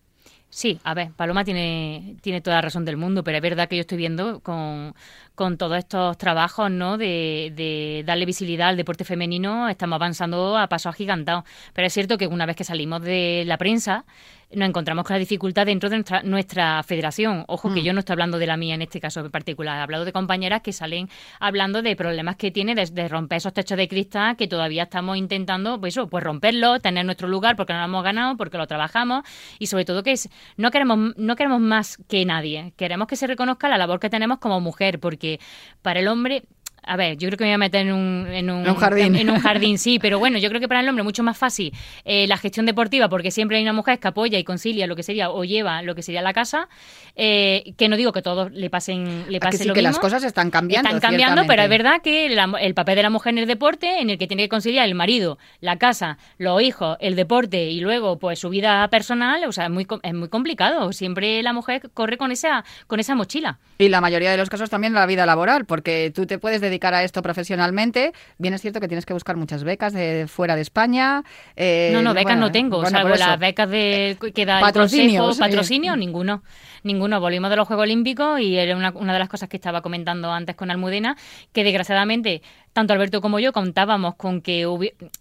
Sí, 0.55 0.79
a 0.85 0.95
ver, 0.95 1.11
Paloma 1.17 1.43
tiene, 1.45 2.17
tiene 2.21 2.41
toda 2.41 2.57
la 2.57 2.63
razón 2.63 2.85
del 2.85 2.97
mundo, 2.97 3.25
pero 3.25 3.39
es 3.39 3.43
verdad 3.43 3.69
que 3.69 3.75
yo 3.75 3.81
estoy 3.81 3.99
viendo 3.99 4.39
con, 4.39 4.95
con 5.35 5.59
todos 5.59 5.77
estos 5.79 6.17
trabajos 6.17 6.71
¿no? 6.71 6.97
De, 6.97 7.53
de, 7.57 8.05
darle 8.07 8.25
visibilidad 8.25 8.69
al 8.69 8.77
deporte 8.77 9.05
femenino, 9.05 9.69
estamos 9.69 9.97
avanzando 9.97 10.57
a 10.57 10.69
paso 10.69 10.89
agigantado. 10.89 11.45
Pero 11.73 11.89
es 11.89 11.93
cierto 11.93 12.19
que 12.19 12.29
una 12.29 12.47
vez 12.47 12.55
que 12.55 12.63
salimos 12.63 13.03
de 13.03 13.43
la 13.47 13.59
prensa, 13.59 14.05
nos 14.53 14.69
encontramos 14.69 15.05
con 15.05 15.15
la 15.15 15.19
dificultad 15.19 15.67
dentro 15.67 15.91
de 15.91 15.97
nuestra, 15.97 16.23
nuestra 16.23 16.83
federación. 16.83 17.45
Ojo 17.49 17.73
que 17.73 17.81
mm. 17.81 17.85
yo 17.85 17.93
no 17.93 18.01
estoy 18.01 18.15
hablando 18.15 18.39
de 18.39 18.47
la 18.47 18.57
mía 18.57 18.75
en 18.75 18.83
este 18.83 19.01
caso 19.01 19.21
en 19.21 19.31
particular, 19.31 19.79
he 19.79 19.83
hablado 19.83 20.05
de 20.05 20.13
compañeras 20.13 20.63
que 20.63 20.73
salen 20.73 21.09
hablando 21.41 21.83
de 21.83 21.97
problemas 21.97 22.37
que 22.37 22.51
tiene 22.51 22.75
de, 22.75 23.09
romper 23.09 23.39
esos 23.39 23.53
techos 23.53 23.77
de 23.77 23.89
cristal 23.89 24.37
que 24.37 24.49
todavía 24.49 24.85
estamos 24.85 25.17
intentando, 25.17 25.81
pues 25.81 25.95
eso, 25.95 26.09
pues 26.09 26.23
romperlo, 26.25 26.81
tener 26.81 27.05
nuestro 27.05 27.29
lugar 27.29 27.57
porque 27.57 27.73
no 27.73 27.81
lo 27.81 27.85
hemos 27.87 28.05
ganado, 28.05 28.37
porque 28.37 28.59
lo 28.59 28.67
trabajamos 28.67 29.23
y 29.59 29.67
sobre 29.67 29.85
todo 29.85 30.03
que 30.03 30.13
es, 30.13 30.29
no 30.57 30.71
queremos 30.71 31.15
no 31.17 31.37
queremos 31.37 31.61
más 31.61 31.99
que 32.09 32.25
nadie, 32.25 32.73
queremos 32.77 33.09
que 33.09 33.17
se 33.17 33.27
reconozca 33.27 33.69
la 33.69 33.79
labor 33.79 34.01
que 34.01 34.11
tenemos 34.11 34.39
como 34.39 34.61
mujer, 34.61 35.01
porque 35.01 35.41
para 35.83 36.01
el 36.01 36.09
hombre 36.09 36.45
a 36.87 36.97
ver, 36.97 37.17
yo 37.17 37.29
creo 37.29 37.39
que 37.39 37.45
me 37.45 37.51
voy 37.51 37.55
a 37.55 37.59
meter 37.59 37.87
en 37.87 37.93
un, 37.93 38.27
en 38.27 38.51
un, 38.51 38.75
jardín. 38.75 39.17
En, 39.17 39.31
un 39.31 39.39
jardín, 39.39 39.79
sí, 39.79 39.99
pero 39.99 40.19
bueno, 40.19 40.39
yo 40.39 40.49
creo 40.49 40.61
que 40.61 40.69
para 40.69 40.81
el 40.81 40.89
hombre 40.89 41.03
es 41.03 41.05
mucho 41.05 41.23
más 41.23 41.37
fácil 41.37 41.73
eh, 42.05 42.27
la 42.27 42.37
gestión 42.37 42.67
deportiva 42.67 43.09
porque 43.09 43.31
siempre 43.31 43.57
hay 43.57 43.63
una 43.63 43.73
mujer 43.73 43.99
que 43.99 44.09
apoya 44.09 44.39
y 44.39 44.45
concilia 44.45 44.87
lo 44.87 44.97
que 44.97 45.03
sería 45.03 45.31
o 45.31 45.45
lleva 45.45 45.83
lo 45.83 45.95
que 45.95 46.03
sería 46.03 46.23
la 46.23 46.33
casa, 46.33 46.69
eh, 47.17 47.75
que 47.77 47.89
no 47.89 47.97
digo 47.97 48.13
que 48.13 48.23
todos 48.23 48.53
le 48.53 48.71
pasen, 48.71 49.25
le 49.29 49.41
pase 49.41 49.65
que 49.65 49.73
que 49.73 49.83
las 49.83 49.99
cosas 49.99 50.25
están 50.25 50.51
cambiando. 50.51 50.89
Están 50.89 51.01
cambiando, 51.01 51.43
pero 51.47 51.63
es 51.63 51.69
verdad 51.69 52.03
que 52.03 52.27
el 52.27 52.75
papel 52.75 52.97
de 52.97 53.03
la 53.03 53.11
mujer 53.11 53.33
en 53.33 53.39
el 53.39 53.47
deporte, 53.47 54.01
en 54.01 54.11
el 54.11 54.19
que 54.19 54.27
tiene 54.27 54.45
que 54.45 54.49
conciliar 54.49 54.87
el 54.87 54.95
marido, 54.95 55.39
la 55.61 55.77
casa, 55.77 56.19
los 56.39 56.63
hijos, 56.63 56.97
el 57.01 57.17
deporte 57.17 57.71
y 57.71 57.81
luego 57.81 58.19
pues 58.19 58.39
su 58.39 58.51
vida 58.51 58.87
personal, 58.89 59.45
o 59.45 59.53
sea, 59.53 59.65
es 59.65 59.71
muy, 59.71 59.87
es 60.03 60.15
muy 60.15 60.29
complicado. 60.29 60.93
Siempre 60.93 61.43
la 61.43 61.53
mujer 61.53 61.91
corre 61.93 62.19
con 62.19 62.31
esa, 62.31 62.65
con 62.87 63.01
esa 63.01 63.15
mochila. 63.15 63.59
Y 63.79 63.89
la 63.89 64.01
mayoría 64.01 64.31
de 64.31 64.37
los 64.37 64.51
casos 64.51 64.71
también 64.71 64.93
la 64.93 65.07
vida 65.07 65.27
laboral, 65.27 65.65
porque 65.65 66.13
tú 66.15 66.27
te 66.27 66.39
puedes 66.39 66.61
dedicar 66.61 66.74
dedicar 66.75 66.95
a 66.95 67.03
esto 67.03 67.23
profesionalmente, 67.23 68.13
bien 68.39 68.55
es 68.55 68.61
cierto 68.61 68.81
que 68.81 68.89
tienes 68.89 69.07
que 69.07 69.13
buscar 69.13 69.37
muchas 69.37 69.65
becas 69.65 69.93
de 69.93 70.27
fuera 70.29 70.57
de 70.57 70.63
España. 70.63 71.23
Eh, 71.57 71.91
no, 71.93 72.03
no, 72.03 72.15
becas 72.15 72.37
no 72.37 72.51
tengo, 72.51 72.85
salvo 72.87 73.15
las 73.15 73.39
becas 73.39 73.69
de 73.71 74.17
que 74.35 74.45
da 74.45 74.61
patrocinio, 74.61 75.31
patrocinio, 75.39 75.97
ninguno. 75.97 76.43
Ninguno. 76.83 77.19
Volvimos 77.19 77.49
de 77.49 77.57
los 77.57 77.67
Juegos 77.67 77.85
Olímpicos 77.85 78.41
y 78.41 78.59
era 78.59 78.77
una, 78.77 78.91
una 78.95 79.15
de 79.15 79.19
las 79.19 79.29
cosas 79.31 79.49
que 79.49 79.57
estaba 79.57 79.81
comentando 79.81 80.31
antes 80.31 80.55
con 80.55 80.71
Almudena, 80.71 81.17
que 81.53 81.65
desgraciadamente 81.65 82.43
tanto 82.75 82.93
Alberto 82.93 83.21
como 83.21 83.39
yo 83.39 83.53
contábamos 83.53 84.17
con 84.17 84.43
que 84.43 84.67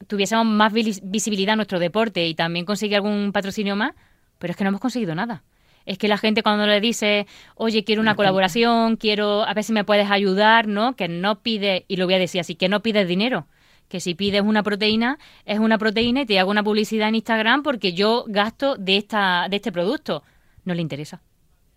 tuviésemos 0.08 0.46
más 0.46 0.74
visibilidad 0.74 1.54
en 1.54 1.58
nuestro 1.58 1.80
deporte 1.80 2.28
y 2.28 2.36
también 2.36 2.66
conseguir 2.66 2.98
algún 2.98 3.32
patrocinio 3.32 3.76
más, 3.76 3.94
pero 4.40 4.52
es 4.52 4.58
que 4.58 4.64
no 4.64 4.70
hemos 4.70 4.82
conseguido 4.82 5.16
nada. 5.16 5.44
Es 5.86 5.98
que 5.98 6.08
la 6.08 6.18
gente 6.18 6.44
cuando 6.44 6.66
le 6.66 6.80
dice, 6.80 7.28
oye, 7.56 7.84
quiero 7.84 8.02
una 8.02 8.16
colaboración, 8.16 8.96
quiero, 8.96 9.44
a 9.44 9.54
ver 9.54 9.64
si 9.64 9.74
me 9.74 9.84
puedes 9.84 10.10
ayudar, 10.10 10.68
¿no? 10.68 10.96
Que 10.96 11.08
no 11.08 11.42
pide, 11.42 11.86
y 11.88 11.98
lo 11.98 12.06
voy 12.06 12.14
a 12.16 12.20
decir 12.20 12.40
así, 12.40 12.56
que 12.56 12.70
no 12.70 12.82
pides 12.82 13.08
dinero. 13.08 13.48
Que 13.90 14.00
si 14.00 14.16
pides 14.16 14.42
una 14.42 14.64
proteína, 14.64 15.20
es 15.46 15.60
una 15.60 15.78
proteína 15.78 16.22
y 16.22 16.26
te 16.26 16.40
hago 16.40 16.50
una 16.50 16.64
publicidad 16.64 17.10
en 17.10 17.16
Instagram 17.16 17.64
porque 17.64 17.94
yo 17.94 18.26
gasto 18.28 18.76
de, 18.78 18.98
esta, 18.98 19.48
de 19.50 19.58
este 19.58 19.72
producto. 19.72 20.24
No 20.64 20.74
le 20.74 20.82
interesa. 20.82 21.22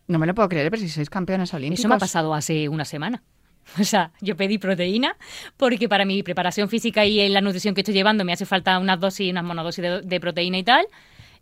No 0.07 0.19
me 0.19 0.27
lo 0.27 0.35
puedo 0.35 0.49
creer, 0.49 0.71
pero 0.71 0.81
si 0.81 0.89
sois 0.89 1.11
campeones 1.11 1.53
olímpicos. 1.53 1.81
Eso 1.81 1.89
me 1.89 1.97
ha 1.97 1.99
pasado 1.99 2.33
hace 2.33 2.69
una 2.69 2.85
semana. 2.85 3.23
O 3.81 3.83
sea, 3.83 4.13
yo 4.21 4.37
pedí 4.37 4.59
proteína 4.59 5.17
porque 5.57 5.89
para 5.89 6.05
mi 6.05 6.23
preparación 6.23 6.69
física 6.69 7.05
y 7.05 7.19
en 7.19 7.33
la 7.33 7.41
nutrición 7.41 7.75
que 7.75 7.81
estoy 7.81 7.95
llevando 7.95 8.25
me 8.25 8.33
hace 8.33 8.47
falta 8.47 8.79
unas 8.79 9.01
dosis, 9.01 9.29
unas 9.33 9.43
monodosis 9.43 9.85
de 10.05 10.21
proteína 10.21 10.59
y 10.59 10.63
tal. 10.63 10.87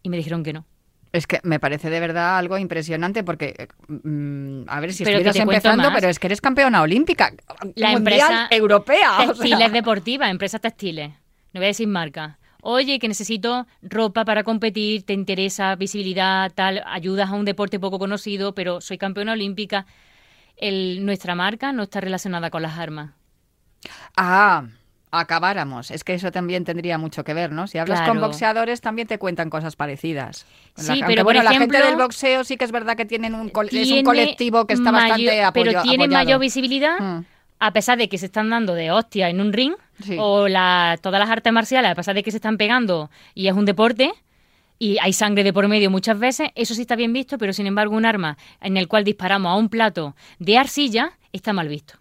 Y 0.03 0.09
me 0.09 0.17
dijeron 0.17 0.43
que 0.43 0.55
no. 0.55 0.65
Es 1.15 1.29
que 1.29 1.39
me 1.45 1.61
parece 1.61 1.91
de 1.91 2.01
verdad 2.01 2.39
algo 2.39 2.59
impresionante 2.59 3.23
porque, 3.23 3.69
mm, 3.87 4.63
a 4.67 4.81
ver 4.81 4.93
si 4.93 5.05
estuvieras 5.05 5.37
empezando, 5.37 5.91
pero 5.95 6.09
es 6.09 6.19
que 6.19 6.27
eres 6.27 6.41
campeona 6.41 6.83
olímpica, 6.83 7.33
la 7.77 7.93
empresa 7.93 8.49
europea. 8.51 9.19
Textiles 9.25 9.73
deportiva, 9.73 10.29
empresa 10.29 10.59
textiles. 10.59 11.11
No 11.53 11.61
voy 11.61 11.67
a 11.67 11.69
decir 11.69 11.87
marca. 11.87 12.41
Oye, 12.63 12.99
que 12.99 13.07
necesito 13.07 13.69
ropa 13.81 14.25
para 14.25 14.43
competir, 14.43 15.05
te 15.05 15.13
interesa 15.13 15.77
visibilidad, 15.77 16.51
tal, 16.53 16.83
ayudas 16.85 17.31
a 17.31 17.35
un 17.35 17.45
deporte 17.45 17.79
poco 17.79 18.01
conocido, 18.01 18.53
pero 18.53 18.81
soy 18.81 18.99
campeona 18.99 19.35
olímpica. 19.35 19.87
El, 20.57 21.07
nuestra 21.07 21.37
marca 21.37 21.73
no 21.73 21.85
está 21.85 22.01
relacionada 22.01 22.51
con 22.51 22.63
las 22.63 22.77
armas. 22.77 23.13
Ah, 24.17 24.65
acabáramos. 25.19 25.91
Es 25.91 26.05
que 26.05 26.15
eso 26.15 26.31
también 26.31 26.65
tendría 26.65 26.99
mucho 26.99 27.25
que 27.25 27.35
ver, 27.35 27.53
¿no? 27.53 27.67
Si 27.67 27.79
hablas 27.79 28.03
con 28.03 28.21
boxeadores 28.21 28.81
también 28.81 29.09
te 29.09 29.19
cuentan 29.19 29.51
cosas 29.51 29.77
parecidas. 29.77 30.47
Sí, 30.77 31.03
pero 31.07 31.25
bueno, 31.25 31.43
la 31.43 31.53
gente 31.53 31.79
del 31.79 31.97
boxeo 31.97 32.45
sí 32.45 32.57
que 32.57 32.65
es 32.65 32.73
verdad 32.73 32.97
que 32.97 33.05
tienen 33.05 33.35
un 33.35 33.53
es 33.71 33.91
un 33.91 34.03
colectivo 34.03 34.67
que 34.67 34.75
está 34.75 34.91
bastante 34.91 35.43
apoyado. 35.43 35.53
Pero 35.53 35.83
tiene 35.83 36.09
mayor 36.09 36.41
visibilidad. 36.41 36.99
Mm. 36.99 37.25
A 37.61 37.73
pesar 37.73 37.97
de 37.97 38.09
que 38.09 38.19
se 38.19 38.27
están 38.27 38.51
dando 38.51 38.75
de 38.75 38.91
hostia 38.91 39.31
en 39.31 39.41
un 39.41 39.53
ring, 39.53 39.75
o 40.19 40.49
la, 40.49 40.99
todas 41.01 41.21
las 41.21 41.31
artes 41.31 41.53
marciales, 41.53 41.91
a 41.91 41.95
pesar 41.95 42.15
de 42.15 42.23
que 42.23 42.31
se 42.31 42.39
están 42.39 42.59
pegando 42.59 43.11
y 43.35 43.47
es 43.47 43.55
un 43.55 43.65
deporte, 43.65 44.13
y 44.79 44.99
hay 45.01 45.13
sangre 45.13 45.45
de 45.45 45.53
por 45.53 45.69
medio 45.69 45.91
muchas 45.91 46.19
veces, 46.19 46.51
eso 46.57 46.75
sí 46.75 46.83
está 46.83 46.97
bien 46.97 47.13
visto, 47.13 47.39
pero 47.39 47.53
sin 47.53 47.67
embargo 47.67 47.95
un 47.95 48.05
arma 48.05 48.37
en 48.61 48.77
el 48.77 48.89
cual 48.89 49.05
disparamos 49.05 49.53
a 49.53 49.57
un 49.57 49.69
plato 49.69 50.15
de 50.41 50.59
arcilla 50.59 51.13
está 51.33 51.53
mal 51.53 51.69
visto 51.69 51.95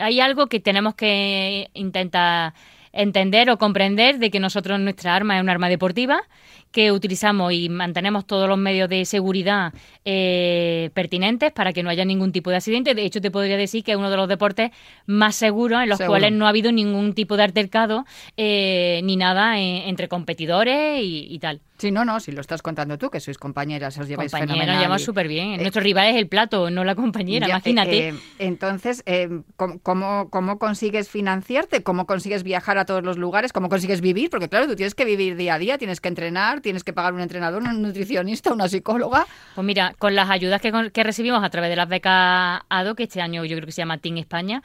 hay 0.00 0.20
algo 0.20 0.46
que 0.46 0.60
tenemos 0.60 0.94
que 0.94 1.70
intentar 1.74 2.54
entender 2.92 3.50
o 3.50 3.58
comprender 3.58 4.18
de 4.18 4.30
que 4.30 4.40
nosotros 4.40 4.80
nuestra 4.80 5.14
arma 5.14 5.36
es 5.36 5.42
un 5.42 5.48
arma 5.48 5.68
deportiva, 5.68 6.22
que 6.70 6.92
utilizamos 6.92 7.52
y 7.52 7.68
mantenemos 7.68 8.26
todos 8.26 8.48
los 8.48 8.58
medios 8.58 8.88
de 8.88 9.04
seguridad 9.04 9.72
eh, 10.04 10.90
pertinentes 10.94 11.52
para 11.52 11.72
que 11.72 11.82
no 11.82 11.90
haya 11.90 12.04
ningún 12.04 12.32
tipo 12.32 12.50
de 12.50 12.56
accidente. 12.56 12.94
De 12.94 13.04
hecho, 13.04 13.20
te 13.20 13.30
podría 13.30 13.56
decir 13.56 13.82
que 13.84 13.92
es 13.92 13.98
uno 13.98 14.10
de 14.10 14.16
los 14.16 14.28
deportes 14.28 14.70
más 15.06 15.36
seguros 15.36 15.82
en 15.82 15.88
los 15.88 16.00
cuales 16.00 16.32
no 16.32 16.46
ha 16.46 16.50
habido 16.50 16.72
ningún 16.72 17.14
tipo 17.14 17.36
de 17.36 17.42
altercado 17.42 18.04
eh, 18.36 19.00
ni 19.04 19.16
nada 19.16 19.58
entre 19.58 20.08
competidores 20.08 21.00
y 21.02 21.38
tal. 21.40 21.60
Sí, 21.80 21.90
no, 21.90 22.04
no, 22.04 22.20
si 22.20 22.30
lo 22.30 22.42
estás 22.42 22.60
contando 22.60 22.98
tú, 22.98 23.08
que 23.08 23.20
sois 23.20 23.38
compañeras, 23.38 23.96
os 23.96 24.06
lleváis 24.06 24.30
Compañera, 24.32 24.66
nos 24.66 24.82
llevamos 24.82 25.02
súper 25.02 25.28
bien. 25.28 25.54
Eh, 25.54 25.62
Nuestro 25.62 25.80
rival 25.80 26.08
es 26.08 26.16
el 26.16 26.28
plato, 26.28 26.68
no 26.68 26.84
la 26.84 26.94
compañera, 26.94 27.48
imagínate. 27.48 28.08
Eh, 28.10 28.14
entonces, 28.38 29.02
eh, 29.06 29.40
¿cómo, 29.56 30.28
¿cómo, 30.28 30.58
consigues 30.58 31.08
financiarte? 31.08 31.82
¿Cómo 31.82 32.04
consigues 32.04 32.42
viajar 32.42 32.76
a 32.76 32.84
todos 32.84 33.02
los 33.02 33.16
lugares? 33.16 33.54
¿Cómo 33.54 33.70
consigues 33.70 34.02
vivir? 34.02 34.28
Porque 34.28 34.50
claro, 34.50 34.66
tú 34.66 34.76
tienes 34.76 34.94
que 34.94 35.06
vivir 35.06 35.36
día 35.36 35.54
a 35.54 35.58
día, 35.58 35.78
tienes 35.78 36.02
que 36.02 36.08
entrenar, 36.08 36.59
tienes 36.60 36.84
que 36.84 36.92
pagar 36.92 37.12
un 37.12 37.20
entrenador, 37.20 37.62
un 37.62 37.82
nutricionista, 37.82 38.52
una 38.52 38.68
psicóloga. 38.68 39.26
Pues 39.54 39.64
mira, 39.64 39.94
con 39.98 40.14
las 40.14 40.28
ayudas 40.30 40.60
que, 40.60 40.90
que 40.92 41.02
recibimos 41.04 41.42
a 41.42 41.50
través 41.50 41.70
de 41.70 41.76
las 41.76 41.88
becas 41.88 42.62
ADO, 42.68 42.94
que 42.94 43.04
este 43.04 43.20
año 43.20 43.44
yo 43.44 43.56
creo 43.56 43.66
que 43.66 43.72
se 43.72 43.82
llama 43.82 43.98
Team 43.98 44.18
España, 44.18 44.62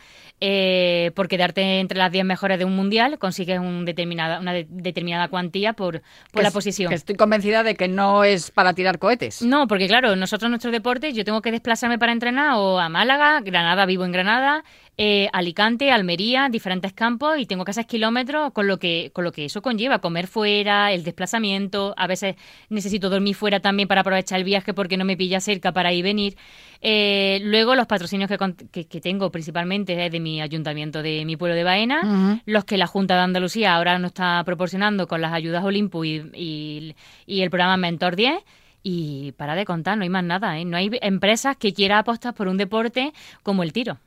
por 1.16 1.28
quedarte 1.28 1.80
entre 1.80 1.98
las 1.98 2.12
10 2.12 2.26
mejores 2.26 2.60
de 2.60 2.66
un 2.66 2.76
mundial, 2.76 3.20
consigues 3.20 3.60
un 3.60 3.86
determinada, 3.86 4.40
una 4.40 4.54
determinada 4.54 5.28
cuantía 5.28 5.74
por, 5.74 6.02
por 6.32 6.44
la 6.44 6.52
posición 6.52 6.92
estoy 7.06 7.16
convencida 7.16 7.64
de 7.64 7.76
que 7.76 7.88
no 7.88 8.24
es 8.24 8.52
para 8.52 8.74
tirar 8.74 9.00
cohetes. 9.00 9.42
No, 9.42 9.68
porque 9.68 9.88
claro, 9.88 10.16
nosotros 10.16 10.50
nuestros 10.50 10.72
deportes, 10.72 11.14
yo 11.14 11.24
tengo 11.24 11.42
que 11.42 11.52
desplazarme 11.52 12.00
para 12.00 12.12
entrenar 12.12 12.56
o 12.56 12.80
a 12.80 12.90
Málaga, 12.90 13.42
Granada, 13.42 13.86
vivo 13.86 14.06
en 14.06 14.12
Granada, 14.12 14.64
eh, 14.98 15.28
Alicante, 15.34 15.92
Almería, 15.92 16.48
diferentes 16.50 16.94
campos 16.94 17.38
y 17.38 17.46
tengo 17.46 17.66
que 17.66 17.72
hacer 17.72 17.86
kilómetros 17.86 18.54
con 18.54 18.68
lo 18.68 18.80
que 18.80 19.12
con 19.14 19.26
lo 19.26 19.32
que 19.32 19.46
eso 19.46 19.62
conlleva, 19.62 20.00
comer 20.00 20.28
fuera, 20.28 20.94
el 20.94 21.04
desplazamiento, 21.04 21.94
a 21.98 22.08
veces 22.08 22.36
necesito 22.70 23.10
dormir 23.10 23.36
fuera 23.36 23.60
también 23.60 23.88
para 23.88 24.02
aprovechar 24.02 24.38
el 24.40 24.46
viaje 24.46 24.74
porque 24.74 24.98
no 24.98 25.04
me 25.04 25.18
pilla 25.18 25.40
cerca 25.40 25.72
para 25.74 25.92
ir 25.92 25.96
y 25.96 26.02
venir. 26.02 26.38
Eh, 26.82 27.40
luego 27.44 27.76
los 27.76 27.88
patrocinios 27.88 28.30
que, 28.30 28.86
que, 28.86 29.02
tengo 29.02 29.32
principalmente 29.32 30.06
es 30.06 30.12
de 30.12 30.20
mi 30.20 30.42
ayuntamiento 30.42 31.02
de 31.02 31.26
mi 31.26 31.36
pueblo 31.36 31.56
de 31.56 31.64
Baena, 31.64 32.42
los 32.46 32.66
que 32.66 32.78
la 32.78 32.86
Junta 32.86 33.16
de 33.16 33.22
Andalucía 33.22 33.76
ahora 33.76 33.98
nos 33.98 34.10
está 34.10 34.44
proporcionando 34.46 35.08
con 35.08 35.22
las 35.22 35.34
ayudas 35.34 35.64
Olimpo 35.64 36.06
y, 36.06 36.94
y, 37.26 37.42
el 37.42 37.50
programa 37.50 37.78
Mentor 37.78 38.16
10 38.16 38.36
y 38.84 39.32
para 39.32 39.56
de 39.56 39.66
contar, 39.66 39.98
no 39.98 40.04
hay 40.04 40.10
más 40.10 40.24
nada, 40.24 40.60
¿eh? 40.60 40.66
no 40.66 40.78
hay 40.78 40.92
empresas 41.02 41.58
que 41.58 41.74
quieran 41.74 42.00
apostar 42.00 42.36
por 42.36 42.48
un 42.48 42.58
deporte 42.58 43.14
como 43.42 43.64
el 43.64 43.74
tiro. 43.74 43.98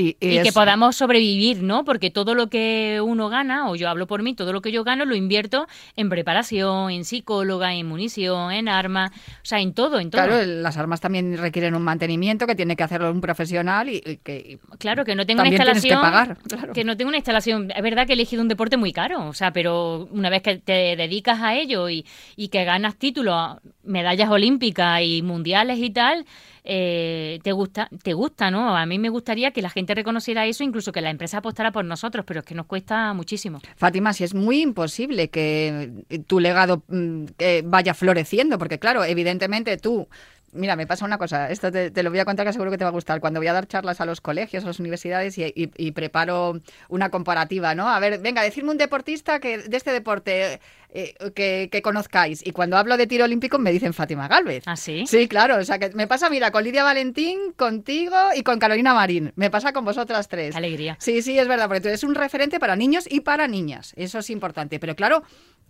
Y, 0.00 0.14
que 0.14 0.52
podamos 0.52 0.94
sobrevivir, 0.94 1.62
¿no? 1.62 1.84
Porque 1.84 2.10
todo 2.10 2.34
lo 2.34 2.48
que 2.48 3.00
uno 3.02 3.28
gana, 3.28 3.68
o 3.68 3.74
yo 3.74 3.88
hablo 3.88 4.06
por 4.06 4.22
mí, 4.22 4.34
todo 4.34 4.52
lo 4.52 4.62
que 4.62 4.70
yo 4.70 4.84
gano 4.84 5.04
lo 5.04 5.16
invierto 5.16 5.66
en 5.96 6.08
preparación, 6.08 6.92
en 6.92 7.04
psicóloga, 7.04 7.74
en 7.74 7.86
munición, 7.86 8.52
en 8.52 8.68
armas, 8.68 9.10
o 9.10 9.44
sea, 9.44 9.60
en 9.60 9.74
todo, 9.74 9.98
en 9.98 10.10
todo. 10.10 10.22
Claro, 10.22 10.44
las 10.44 10.76
armas 10.76 11.00
también 11.00 11.36
requieren 11.36 11.74
un 11.74 11.82
mantenimiento 11.82 12.46
que 12.46 12.54
tiene 12.54 12.76
que 12.76 12.84
hacerlo 12.84 13.10
un 13.10 13.20
profesional 13.20 13.88
y, 13.88 14.00
que 14.22 14.60
claro 14.78 15.04
que 15.04 15.16
no 15.16 15.26
tengo 15.26 15.40
una 15.40 15.48
instalación 15.48 15.98
que, 15.98 16.02
pagar, 16.02 16.38
que 16.72 16.84
no 16.84 16.96
tengo 16.96 17.08
una 17.08 17.18
instalación. 17.18 17.72
Es 17.74 17.82
verdad 17.82 18.06
que 18.06 18.12
he 18.12 18.14
elegido 18.14 18.40
un 18.40 18.48
deporte 18.48 18.76
muy 18.76 18.92
caro, 18.92 19.26
o 19.26 19.34
sea, 19.34 19.52
pero 19.52 20.08
una 20.12 20.30
vez 20.30 20.42
que 20.42 20.58
te 20.58 20.94
dedicas 20.94 21.40
a 21.40 21.56
ello 21.56 21.88
y, 21.88 22.06
y 22.36 22.48
que 22.48 22.64
ganas 22.64 22.94
títulos, 22.96 23.58
medallas 23.82 24.30
olímpicas 24.30 25.02
y 25.02 25.22
mundiales 25.22 25.78
y 25.80 25.90
tal 25.90 26.24
eh, 26.70 27.40
te 27.42 27.52
gusta, 27.52 27.88
te 28.02 28.12
gusta, 28.12 28.50
¿no? 28.50 28.76
A 28.76 28.84
mí 28.84 28.98
me 28.98 29.08
gustaría 29.08 29.52
que 29.52 29.62
la 29.62 29.70
gente 29.70 29.94
reconociera 29.94 30.44
eso, 30.44 30.62
incluso 30.62 30.92
que 30.92 31.00
la 31.00 31.08
empresa 31.08 31.38
apostara 31.38 31.72
por 31.72 31.84
nosotros, 31.84 32.26
pero 32.26 32.40
es 32.40 32.46
que 32.46 32.54
nos 32.54 32.66
cuesta 32.66 33.14
muchísimo. 33.14 33.60
Fátima, 33.76 34.12
si 34.12 34.24
es 34.24 34.34
muy 34.34 34.60
imposible 34.60 35.30
que 35.30 36.04
tu 36.26 36.40
legado 36.40 36.82
mm, 36.88 37.24
vaya 37.64 37.94
floreciendo, 37.94 38.58
porque 38.58 38.78
claro, 38.78 39.02
evidentemente 39.02 39.78
tú 39.78 40.08
Mira, 40.52 40.76
me 40.76 40.86
pasa 40.86 41.04
una 41.04 41.18
cosa, 41.18 41.50
esto 41.50 41.70
te, 41.70 42.02
lo 42.02 42.10
voy 42.10 42.18
a 42.18 42.24
contar 42.24 42.46
que 42.46 42.52
seguro 42.52 42.70
que 42.70 42.78
te 42.78 42.84
va 42.84 42.88
a 42.88 42.92
gustar. 42.92 43.20
Cuando 43.20 43.40
voy 43.40 43.48
a 43.48 43.52
dar 43.52 43.66
charlas 43.66 44.00
a 44.00 44.06
los 44.06 44.20
colegios, 44.20 44.64
a 44.64 44.68
las 44.68 44.80
universidades 44.80 45.36
y, 45.36 45.90
preparo 45.92 46.60
una 46.88 47.10
comparativa, 47.10 47.74
¿no? 47.74 47.88
A 47.88 47.98
ver, 48.00 48.18
venga, 48.20 48.42
decirme 48.42 48.70
un 48.70 48.78
deportista 48.78 49.40
que 49.40 49.58
de 49.58 49.76
este 49.76 49.92
deporte 49.92 50.60
eh, 50.90 51.14
que, 51.34 51.82
conozcáis. 51.82 52.46
Y 52.46 52.52
cuando 52.52 52.78
hablo 52.78 52.96
de 52.96 53.06
tiro 53.06 53.24
olímpico 53.24 53.58
me 53.58 53.72
dicen 53.72 53.92
Fátima 53.92 54.26
Galvez. 54.26 54.62
¿Ah, 54.66 54.76
sí? 54.76 55.06
Sí, 55.06 55.28
claro. 55.28 55.56
O 55.56 55.64
sea, 55.64 55.78
que 55.78 55.90
me 55.90 56.06
pasa, 56.06 56.30
mira, 56.30 56.50
con 56.50 56.64
Lidia 56.64 56.82
Valentín, 56.82 57.52
contigo 57.54 58.16
y 58.34 58.42
con 58.42 58.58
Carolina 58.58 58.94
Marín. 58.94 59.32
Me 59.36 59.50
pasa 59.50 59.72
con 59.72 59.84
vosotras 59.84 60.28
tres. 60.28 60.56
Alegría. 60.56 60.96
Sí, 60.98 61.20
sí, 61.20 61.38
es 61.38 61.46
verdad, 61.46 61.66
porque 61.66 61.82
tú 61.82 61.88
eres 61.88 62.04
un 62.04 62.14
referente 62.14 62.58
para 62.58 62.74
niños 62.74 63.04
y 63.10 63.20
para 63.20 63.48
niñas. 63.48 63.92
Eso 63.96 64.18
es 64.20 64.30
importante. 64.30 64.80
Pero 64.80 64.96
claro, 64.96 65.22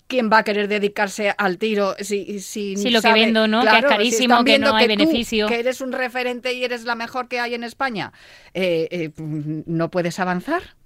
¿quién 0.08 0.30
va 0.32 0.38
a 0.38 0.42
querer 0.42 0.66
dedicarse 0.66 1.32
al 1.36 1.58
tiro 1.58 1.94
si, 2.00 2.40
si, 2.40 2.76
si 2.76 2.90
lo 2.90 3.00
que 3.00 3.12
vendo, 3.12 3.46
¿no? 3.46 3.62
que 3.62 3.78
es 3.78 3.84
carísimo, 3.84 4.42
que 4.42 4.58
no 4.58 4.74
hay 4.74 4.88
beneficio. 4.88 5.46
que 5.46 5.60
eres 5.60 5.80
un 5.80 5.92
referente 5.92 6.54
y 6.54 6.64
eres 6.64 6.84
la 6.84 6.96
mejor 6.96 7.28
que 7.28 7.38
hay 7.38 7.54
en 7.54 7.62
España, 7.62 8.12
eh, 8.54 8.88
eh, 8.90 9.10
no 9.16 9.90
puedes 9.90 10.18
avanzar. 10.18 10.77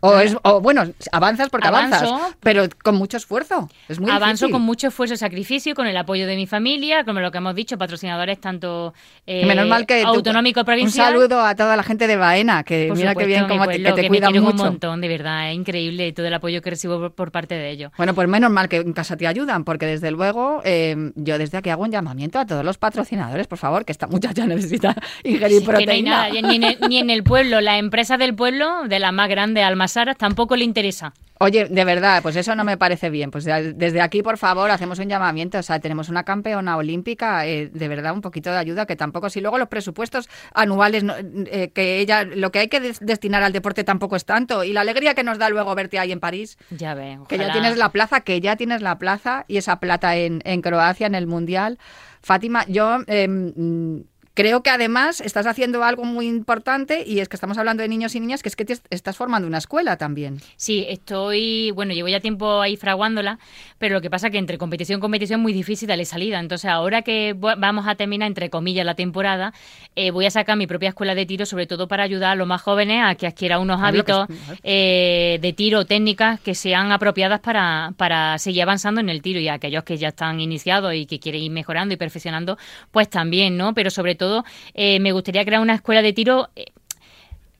O, 0.00 0.18
es, 0.18 0.36
o 0.42 0.60
bueno, 0.60 0.84
avanzas 1.12 1.48
porque 1.50 1.68
avanzas, 1.68 2.10
pero 2.40 2.64
con 2.82 2.96
mucho 2.96 3.16
esfuerzo. 3.16 3.68
Es 3.88 4.00
muy 4.00 4.10
Avanzo 4.10 4.50
con 4.50 4.62
mucho 4.62 4.88
esfuerzo 4.88 5.14
y 5.14 5.16
sacrificio, 5.16 5.74
con 5.74 5.86
el 5.86 5.96
apoyo 5.96 6.26
de 6.26 6.36
mi 6.36 6.46
familia, 6.46 7.04
como 7.04 7.20
lo 7.20 7.30
que 7.30 7.38
hemos 7.38 7.54
dicho, 7.54 7.78
patrocinadores 7.78 8.40
tanto 8.40 8.94
eh, 9.26 9.44
Menos 9.46 9.66
mal 9.66 9.86
que 9.86 10.02
autonómico 10.02 10.64
provincial. 10.64 11.14
Un 11.14 11.20
saludo 11.20 11.40
a 11.40 11.54
toda 11.54 11.76
la 11.76 11.82
gente 11.82 12.06
de 12.06 12.16
Baena, 12.16 12.64
que 12.64 12.92
mira 12.94 13.14
qué 13.14 13.26
bien 13.26 13.48
como 13.48 13.66
te, 13.66 13.82
que 13.82 13.92
te 13.92 14.08
cuidan 14.08 14.32
mucho. 14.32 14.50
un 14.50 14.56
montón, 14.56 15.00
de 15.00 15.08
verdad, 15.08 15.50
es 15.50 15.56
increíble 15.56 16.12
todo 16.12 16.26
el 16.26 16.34
apoyo 16.34 16.62
que 16.62 16.70
recibo 16.70 17.10
por, 17.10 17.30
parte 17.30 17.54
de 17.54 17.70
ellos. 17.70 17.92
Bueno, 17.96 18.14
pues 18.14 18.28
menos 18.28 18.50
mal 18.50 18.68
que 18.68 18.76
en 18.76 18.92
casa 18.92 19.16
te 19.16 19.26
ayudan, 19.26 19.64
porque 19.64 19.86
desde 19.86 20.10
luego 20.10 20.60
eh, 20.64 21.12
yo 21.16 21.38
desde 21.38 21.58
aquí 21.58 21.70
hago 21.70 21.82
un 21.82 21.90
llamamiento 21.90 22.38
a 22.38 22.46
todos 22.46 22.64
los 22.64 22.78
patrocinadores, 22.78 23.46
por 23.46 23.58
favor, 23.58 23.84
que 23.84 23.92
esta 23.92 24.06
muchacha 24.06 24.46
necesita 24.46 24.94
ingerir 25.24 25.64
proteína. 25.64 25.86
Que 25.86 25.86
no 25.86 25.92
hay 25.92 26.02
nada, 26.02 26.88
ni 26.88 26.98
en, 26.98 27.10
el, 27.10 27.24
pueblo, 27.24 27.60
la 27.60 27.78
empresa 27.78 28.16
del 28.16 28.34
pueblo, 28.34 28.84
de 28.88 28.98
la 28.98 29.12
más 29.12 29.28
grande, 29.28 29.62
Almasaras, 29.86 30.16
tampoco 30.18 30.56
le 30.56 30.64
interesa. 30.64 31.14
Oye, 31.38 31.66
de 31.66 31.84
verdad, 31.84 32.20
pues 32.20 32.34
eso 32.34 32.56
no 32.56 32.64
me 32.64 32.76
parece 32.76 33.08
bien. 33.08 33.30
Pues 33.30 33.44
desde 33.44 34.00
aquí, 34.00 34.20
por 34.20 34.36
favor, 34.36 34.68
hacemos 34.68 34.98
un 34.98 35.08
llamamiento. 35.08 35.58
O 35.58 35.62
sea, 35.62 35.78
tenemos 35.78 36.08
una 36.08 36.24
campeona 36.24 36.76
olímpica, 36.76 37.46
eh, 37.46 37.68
de 37.72 37.88
verdad, 37.88 38.12
un 38.12 38.20
poquito 38.20 38.50
de 38.50 38.56
ayuda, 38.56 38.84
que 38.84 38.96
tampoco, 38.96 39.30
si 39.30 39.40
luego 39.40 39.58
los 39.58 39.68
presupuestos 39.68 40.28
anuales, 40.54 41.04
eh, 41.52 41.70
que 41.72 42.00
ella, 42.00 42.24
lo 42.24 42.50
que 42.50 42.58
hay 42.58 42.68
que 42.68 42.80
destinar 43.00 43.44
al 43.44 43.52
deporte 43.52 43.84
tampoco 43.84 44.16
es 44.16 44.24
tanto. 44.24 44.64
Y 44.64 44.72
la 44.72 44.80
alegría 44.80 45.14
que 45.14 45.22
nos 45.22 45.38
da 45.38 45.48
luego 45.50 45.72
verte 45.76 46.00
ahí 46.00 46.10
en 46.10 46.18
París. 46.18 46.58
Ya 46.70 46.94
ve, 46.94 47.18
Que 47.28 47.38
ya 47.38 47.52
tienes 47.52 47.76
la 47.76 47.92
plaza, 47.92 48.22
que 48.22 48.40
ya 48.40 48.56
tienes 48.56 48.82
la 48.82 48.98
plaza 48.98 49.44
y 49.46 49.58
esa 49.58 49.78
plata 49.78 50.16
en, 50.16 50.42
en 50.44 50.62
Croacia, 50.62 51.06
en 51.06 51.14
el 51.14 51.28
Mundial. 51.28 51.78
Fátima, 52.22 52.64
yo... 52.66 52.98
Eh, 53.06 54.02
Creo 54.36 54.62
que 54.62 54.68
además 54.68 55.22
estás 55.22 55.46
haciendo 55.46 55.82
algo 55.82 56.04
muy 56.04 56.26
importante 56.26 57.02
y 57.06 57.20
es 57.20 57.28
que 57.30 57.36
estamos 57.36 57.56
hablando 57.56 57.82
de 57.82 57.88
niños 57.88 58.14
y 58.14 58.20
niñas, 58.20 58.42
que 58.42 58.50
es 58.50 58.54
que 58.54 58.66
te 58.66 58.76
estás 58.90 59.16
formando 59.16 59.48
una 59.48 59.56
escuela 59.56 59.96
también. 59.96 60.42
Sí, 60.56 60.84
estoy, 60.90 61.70
bueno, 61.70 61.94
llevo 61.94 62.08
ya 62.08 62.20
tiempo 62.20 62.60
ahí 62.60 62.76
fraguándola, 62.76 63.38
pero 63.78 63.94
lo 63.94 64.02
que 64.02 64.10
pasa 64.10 64.26
es 64.26 64.32
que 64.32 64.36
entre 64.38 64.58
competición 64.58 64.98
y 64.98 65.00
competición 65.00 65.40
es 65.40 65.42
muy 65.42 65.54
difícil 65.54 65.88
darle 65.88 66.04
salida. 66.04 66.38
Entonces, 66.38 66.70
ahora 66.70 67.00
que 67.00 67.34
vamos 67.34 67.88
a 67.88 67.94
terminar, 67.94 68.26
entre 68.26 68.50
comillas, 68.50 68.84
la 68.84 68.94
temporada, 68.94 69.54
eh, 69.94 70.10
voy 70.10 70.26
a 70.26 70.30
sacar 70.30 70.58
mi 70.58 70.66
propia 70.66 70.90
escuela 70.90 71.14
de 71.14 71.24
tiro, 71.24 71.46
sobre 71.46 71.66
todo 71.66 71.88
para 71.88 72.02
ayudar 72.02 72.32
a 72.32 72.34
los 72.34 72.46
más 72.46 72.60
jóvenes 72.60 73.04
a 73.06 73.14
que 73.14 73.26
adquieran 73.26 73.62
unos 73.62 73.80
hábitos 73.80 74.26
eh, 74.62 75.38
de 75.40 75.52
tiro, 75.54 75.86
técnicas 75.86 76.40
que 76.40 76.54
sean 76.54 76.92
apropiadas 76.92 77.40
para, 77.40 77.94
para 77.96 78.36
seguir 78.36 78.64
avanzando 78.64 79.00
en 79.00 79.08
el 79.08 79.22
tiro 79.22 79.40
y 79.40 79.48
a 79.48 79.54
aquellos 79.54 79.82
que 79.84 79.96
ya 79.96 80.08
están 80.08 80.40
iniciados 80.40 80.92
y 80.92 81.06
que 81.06 81.18
quieren 81.18 81.40
ir 81.40 81.52
mejorando 81.52 81.94
y 81.94 81.96
perfeccionando, 81.96 82.58
pues 82.90 83.08
también, 83.08 83.56
¿no? 83.56 83.72
Pero 83.72 83.88
sobre 83.88 84.14
todo 84.14 84.25
eh, 84.74 85.00
me 85.00 85.12
gustaría 85.12 85.44
crear 85.44 85.60
una 85.60 85.74
escuela 85.74 86.02
de 86.02 86.12
tiro 86.12 86.48
eh, 86.56 86.66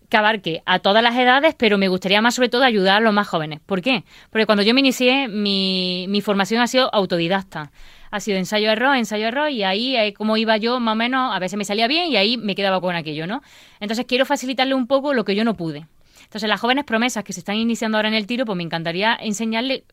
que 0.09 0.17
abarque 0.17 0.63
a 0.67 0.79
todas 0.79 1.03
las 1.03 1.17
edades, 1.17 1.55
pero 1.57 1.79
me 1.79 1.89
gustaría 1.89 2.21
más 2.21 2.35
sobre 2.35 2.49
todo 2.49 2.65
ayudar 2.65 2.99
a 2.99 3.01
los 3.01 3.13
más 3.13 3.27
jóvenes. 3.27 3.61
¿Por 3.65 3.83
qué? 3.83 4.05
Porque 4.31 4.47
cuando 4.47 4.63
yo 4.63 4.75
me 4.75 4.81
inicié, 4.81 5.29
mi, 5.29 6.21
formación 6.23 6.61
ha 6.63 6.67
sido 6.67 6.93
autodidacta. 6.95 7.71
Ha 8.11 8.21
sido 8.21 8.39
ensayo-error, 8.39 8.97
ensayo-error, 8.97 9.51
y 9.51 9.65
ahí, 9.65 9.97
eh, 9.97 10.15
como 10.15 10.37
iba 10.37 10.57
yo, 10.57 10.79
más 10.79 10.93
o 10.93 10.97
menos, 10.97 11.35
a 11.35 11.39
veces 11.39 11.59
me 11.59 11.65
salía 11.65 11.89
bien 11.89 12.11
y 12.11 12.17
ahí 12.17 12.37
me 12.37 12.55
quedaba 12.55 12.81
con 12.81 12.95
aquello, 12.95 13.27
¿no? 13.27 13.43
Entonces 13.81 14.07
quiero 14.07 14.25
facilitarle 14.25 14.75
un 14.75 14.87
poco 14.87 15.13
lo 15.13 15.25
que 15.25 15.35
yo 15.35 15.45
no 15.45 15.57
pude. 15.57 15.87
Entonces, 16.23 16.49
las 16.49 16.61
jóvenes 16.61 16.85
promesas 16.85 17.25
que 17.25 17.33
se 17.33 17.41
están 17.41 17.57
iniciando 17.57 17.99
ahora 17.99 18.09
en 18.09 18.15
el 18.15 18.27
tiro, 18.27 18.45
pues 18.45 18.57
me 18.57 18.63
encantaría 18.63 19.17
enseñarle 19.21 19.85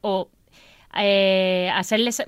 o 0.00 0.28
hacerles 0.92 2.22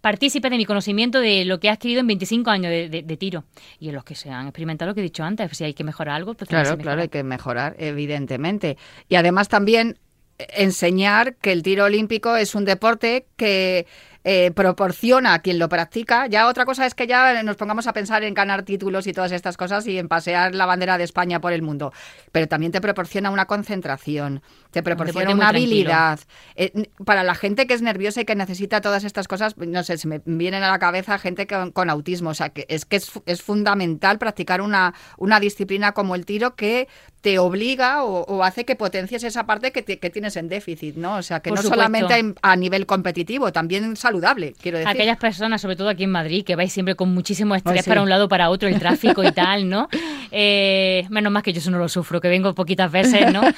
partícipe 0.00 0.50
de 0.50 0.56
mi 0.56 0.64
conocimiento 0.64 1.20
de 1.20 1.44
lo 1.44 1.60
que 1.60 1.68
he 1.68 1.70
adquirido 1.70 2.00
en 2.00 2.06
25 2.06 2.50
años 2.50 2.70
de, 2.70 3.16
tiro 3.18 3.44
y 3.78 3.88
en 3.88 3.94
los 3.94 4.04
que 4.04 4.14
se 4.14 4.30
han 4.30 4.46
experimentado 4.46 4.90
lo 4.90 4.94
que 4.94 5.00
he 5.00 5.04
dicho 5.04 5.24
antes. 5.24 5.56
Si 5.56 5.64
hay 5.64 5.74
que 5.74 5.84
mejorar 5.84 6.16
algo, 6.16 6.34
pues 6.34 6.48
claro, 6.48 6.76
claro, 6.78 7.02
hay 7.02 7.08
que 7.08 7.22
mejorar, 7.22 7.76
evidentemente. 7.78 8.76
Y 9.08 9.16
además 9.16 9.48
también 9.48 9.98
enseñar 10.38 11.34
que 11.36 11.52
el 11.52 11.62
tiro 11.62 11.84
olímpico 11.84 12.36
es 12.36 12.54
un 12.54 12.64
deporte 12.64 13.26
que 13.36 13.86
eh, 14.24 14.50
proporciona 14.50 15.34
a 15.34 15.38
quien 15.38 15.58
lo 15.58 15.68
practica. 15.68 16.26
Ya 16.26 16.48
otra 16.48 16.64
cosa 16.64 16.86
es 16.86 16.94
que 16.94 17.06
ya 17.06 17.42
nos 17.42 17.56
pongamos 17.56 17.86
a 17.86 17.92
pensar 17.92 18.24
en 18.24 18.34
ganar 18.34 18.62
títulos 18.64 19.06
y 19.06 19.12
todas 19.12 19.32
estas 19.32 19.56
cosas 19.56 19.86
y 19.86 19.98
en 19.98 20.08
pasear 20.08 20.54
la 20.54 20.66
bandera 20.66 20.98
de 20.98 21.04
España 21.04 21.40
por 21.40 21.52
el 21.52 21.62
mundo. 21.62 21.92
Pero 22.32 22.48
también 22.48 22.72
te 22.72 22.80
proporciona 22.80 23.30
una 23.30 23.46
concentración, 23.46 24.42
te 24.70 24.82
proporciona 24.82 25.30
una 25.30 25.48
habilidad. 25.48 26.20
Eh, 26.56 26.90
para 27.04 27.22
la 27.22 27.34
gente 27.34 27.66
que 27.66 27.74
es 27.74 27.82
nerviosa 27.82 28.20
y 28.20 28.24
que 28.24 28.34
necesita 28.34 28.80
todas 28.80 29.04
estas 29.04 29.28
cosas, 29.28 29.56
no 29.56 29.82
sé, 29.84 29.96
se 29.98 30.08
me 30.08 30.20
vienen 30.24 30.62
a 30.62 30.70
la 30.70 30.78
cabeza 30.78 31.18
gente 31.18 31.46
con, 31.46 31.90
autismo. 31.90 32.30
O 32.30 32.34
sea, 32.34 32.50
que 32.50 32.66
es 32.68 32.84
que 32.84 32.96
es, 32.96 33.42
fundamental 33.42 34.18
practicar 34.18 34.60
una, 34.60 34.94
una 35.16 35.40
disciplina 35.40 35.92
como 35.92 36.14
el 36.14 36.26
tiro 36.26 36.56
que 36.56 36.88
te 37.20 37.38
obliga 37.38 38.04
o, 38.04 38.44
hace 38.44 38.64
que 38.64 38.76
potencies 38.76 39.24
esa 39.24 39.44
parte 39.44 39.72
que, 39.72 39.82
tienes 39.82 40.36
en 40.36 40.48
déficit, 40.48 40.96
¿no? 40.96 41.16
O 41.16 41.22
sea, 41.22 41.40
que 41.40 41.50
no 41.50 41.60
solamente 41.60 42.34
a 42.42 42.56
nivel 42.56 42.86
competitivo, 42.86 43.52
también 43.52 43.96
saludable, 43.96 44.54
quiero 44.60 44.78
decir. 44.78 44.90
Aquellas 44.90 45.16
personas, 45.16 45.60
sobre 45.60 45.76
todo 45.76 45.88
aquí 45.88 46.04
en 46.04 46.10
Madrid, 46.10 46.44
que 46.44 46.54
vais 46.54 46.72
siempre 46.72 46.94
con 46.94 47.12
muchísimo 47.12 47.54
estrés 47.54 47.84
para 47.86 48.02
un 48.02 48.08
lado 48.08 48.28
para 48.28 48.50
otro, 48.50 48.68
el 48.68 48.78
tráfico 48.78 49.24
y 49.24 49.32
tal, 49.32 49.68
¿no? 49.68 49.88
Eh, 50.30 51.06
menos 51.10 51.32
más 51.32 51.42
que 51.42 51.52
yo 51.52 51.58
eso 51.58 51.70
no 51.70 51.78
lo 51.78 51.88
sufro, 51.88 52.20
que 52.20 52.28
vengo 52.28 52.54
poquitas 52.54 52.90
veces, 52.90 53.32
¿no? 53.32 53.42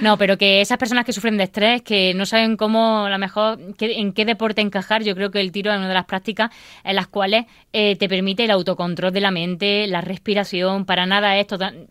No, 0.00 0.16
pero 0.16 0.38
que 0.38 0.62
esas 0.62 0.78
personas 0.78 1.04
que 1.04 1.12
sufren 1.12 1.36
de 1.36 1.44
estrés, 1.44 1.82
que 1.82 2.14
no 2.14 2.24
saben 2.24 2.56
cómo, 2.56 3.04
a 3.04 3.10
lo 3.10 3.18
mejor, 3.18 3.58
en 3.80 4.12
qué 4.14 4.24
deporte 4.24 4.62
encajar, 4.62 5.02
yo 5.02 5.14
creo 5.14 5.30
que 5.30 5.40
el 5.40 5.52
tiro 5.52 5.70
es 5.70 5.76
una 5.76 5.88
de 5.88 5.94
las 5.94 6.06
prácticas 6.06 6.50
en 6.84 6.96
las 6.96 7.06
cuales 7.06 7.44
eh, 7.74 7.96
te 7.96 8.08
permite 8.08 8.44
el 8.44 8.50
autocontrol 8.50 9.12
de 9.12 9.20
la 9.20 9.30
mente, 9.30 9.86
la 9.88 10.00
respiración, 10.00 10.86
para 10.86 11.04
nada 11.04 11.36
es, 11.36 11.46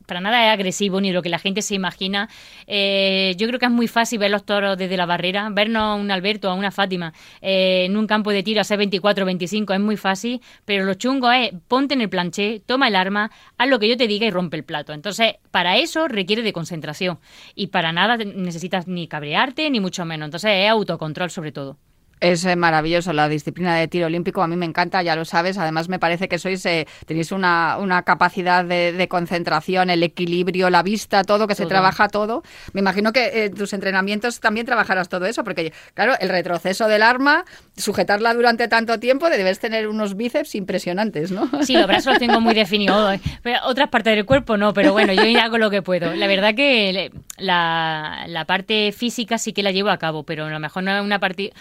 para 0.07 0.21
nada 0.21 0.47
es 0.47 0.53
agresivo 0.53 0.99
ni 1.01 1.11
lo 1.19 1.23
que 1.23 1.29
la 1.29 1.39
gente 1.39 1.61
se 1.61 1.75
imagina. 1.75 2.29
Eh, 2.65 3.35
yo 3.37 3.47
creo 3.47 3.59
que 3.59 3.65
es 3.65 3.71
muy 3.71 3.87
fácil 3.87 4.19
ver 4.19 4.31
los 4.31 4.45
toros 4.45 4.77
desde 4.77 4.95
la 4.95 5.05
barrera, 5.05 5.49
vernos 5.51 5.81
a 5.81 5.95
un 5.95 6.11
Alberto, 6.11 6.49
a 6.49 6.53
una 6.53 6.71
Fátima 6.71 7.13
eh, 7.41 7.85
en 7.85 7.97
un 7.97 8.07
campo 8.07 8.31
de 8.31 8.41
tiro 8.41 8.61
a 8.61 8.63
ser 8.63 8.77
24 8.77 9.23
o 9.23 9.25
25 9.25 9.73
es 9.73 9.79
muy 9.79 9.97
fácil, 9.97 10.41
pero 10.65 10.85
lo 10.85 10.93
chungo 10.93 11.29
es 11.31 11.51
ponte 11.67 11.93
en 11.93 12.01
el 12.01 12.09
planché, 12.09 12.61
toma 12.65 12.87
el 12.87 12.95
arma, 12.95 13.31
haz 13.57 13.67
lo 13.67 13.79
que 13.79 13.89
yo 13.89 13.97
te 13.97 14.07
diga 14.07 14.25
y 14.25 14.31
rompe 14.31 14.55
el 14.55 14.63
plato. 14.63 14.93
Entonces, 14.93 15.35
para 15.51 15.77
eso 15.77 16.07
requiere 16.07 16.41
de 16.41 16.53
concentración 16.53 17.19
y 17.53 17.67
para 17.67 17.91
nada 17.91 18.17
necesitas 18.17 18.87
ni 18.87 19.07
cabrearte 19.07 19.69
ni 19.69 19.79
mucho 19.79 20.05
menos. 20.05 20.27
Entonces, 20.27 20.51
es 20.53 20.69
autocontrol 20.69 21.29
sobre 21.29 21.51
todo. 21.51 21.77
Es 22.19 22.43
eh, 22.45 22.55
maravilloso 22.55 23.13
la 23.13 23.29
disciplina 23.29 23.75
de 23.75 23.87
tiro 23.87 24.07
olímpico, 24.07 24.41
a 24.41 24.47
mí 24.47 24.55
me 24.55 24.65
encanta, 24.65 25.01
ya 25.01 25.15
lo 25.15 25.25
sabes. 25.25 25.57
Además, 25.57 25.87
me 25.87 25.99
parece 25.99 26.27
que 26.27 26.37
sois 26.37 26.65
eh, 26.65 26.87
tenéis 27.05 27.31
una, 27.31 27.77
una 27.79 28.03
capacidad 28.03 28.65
de, 28.65 29.07
concentración, 29.09 29.89
el 29.89 30.03
equilibrio, 30.03 30.69
la 30.69 30.83
vista, 30.83 31.23
todo, 31.23 31.47
que 31.47 31.55
se 31.55 31.65
trabaja 31.65 32.09
todo. 32.09 32.43
Me 32.73 32.81
imagino 32.81 33.13
que 33.13 33.45
en 33.45 33.53
tus 33.53 33.73
entrenamientos 33.73 34.39
también 34.39 34.65
trabajarás 34.65 35.09
todo 35.09 35.25
eso, 35.25 35.43
porque, 35.43 35.73
claro, 35.93 36.13
el 36.19 36.29
retroceso 36.29 36.87
del 36.87 37.03
arma, 37.03 37.45
sujetarla 37.77 38.33
durante 38.33 38.67
tanto 38.67 38.99
tiempo, 38.99 39.29
debes 39.29 39.59
tener 39.59 39.87
unos 39.87 40.15
bíceps 40.15 40.55
impresionantes, 40.55 41.31
¿no? 41.31 41.49
Sí, 41.63 41.73
los 41.73 41.87
brazos 41.87 42.13
los 42.13 42.19
tengo 42.19 42.41
muy 42.41 42.53
definidos. 42.53 43.19
Otras 43.63 43.89
partes 43.89 44.15
del 44.15 44.25
cuerpo 44.25 44.57
no, 44.57 44.73
pero 44.73 44.91
bueno, 44.91 45.13
yo 45.13 45.23
hago 45.39 45.57
lo 45.57 45.69
que 45.69 45.81
puedo. 45.81 46.13
La 46.15 46.27
verdad 46.27 46.53
que 46.55 47.11
la, 47.37 48.25
la 48.27 48.45
parte 48.45 48.91
física 48.91 49.37
sí 49.37 49.53
que 49.53 49.63
la 49.63 49.71
llevo 49.71 49.89
a 49.89 49.97
cabo, 49.97 50.23
pero 50.23 50.45
a 50.45 50.49
lo 50.49 50.59
mejor 50.59 50.83
no 50.83 50.95
es 50.95 51.03
una 51.03 51.19
parte. 51.19 51.53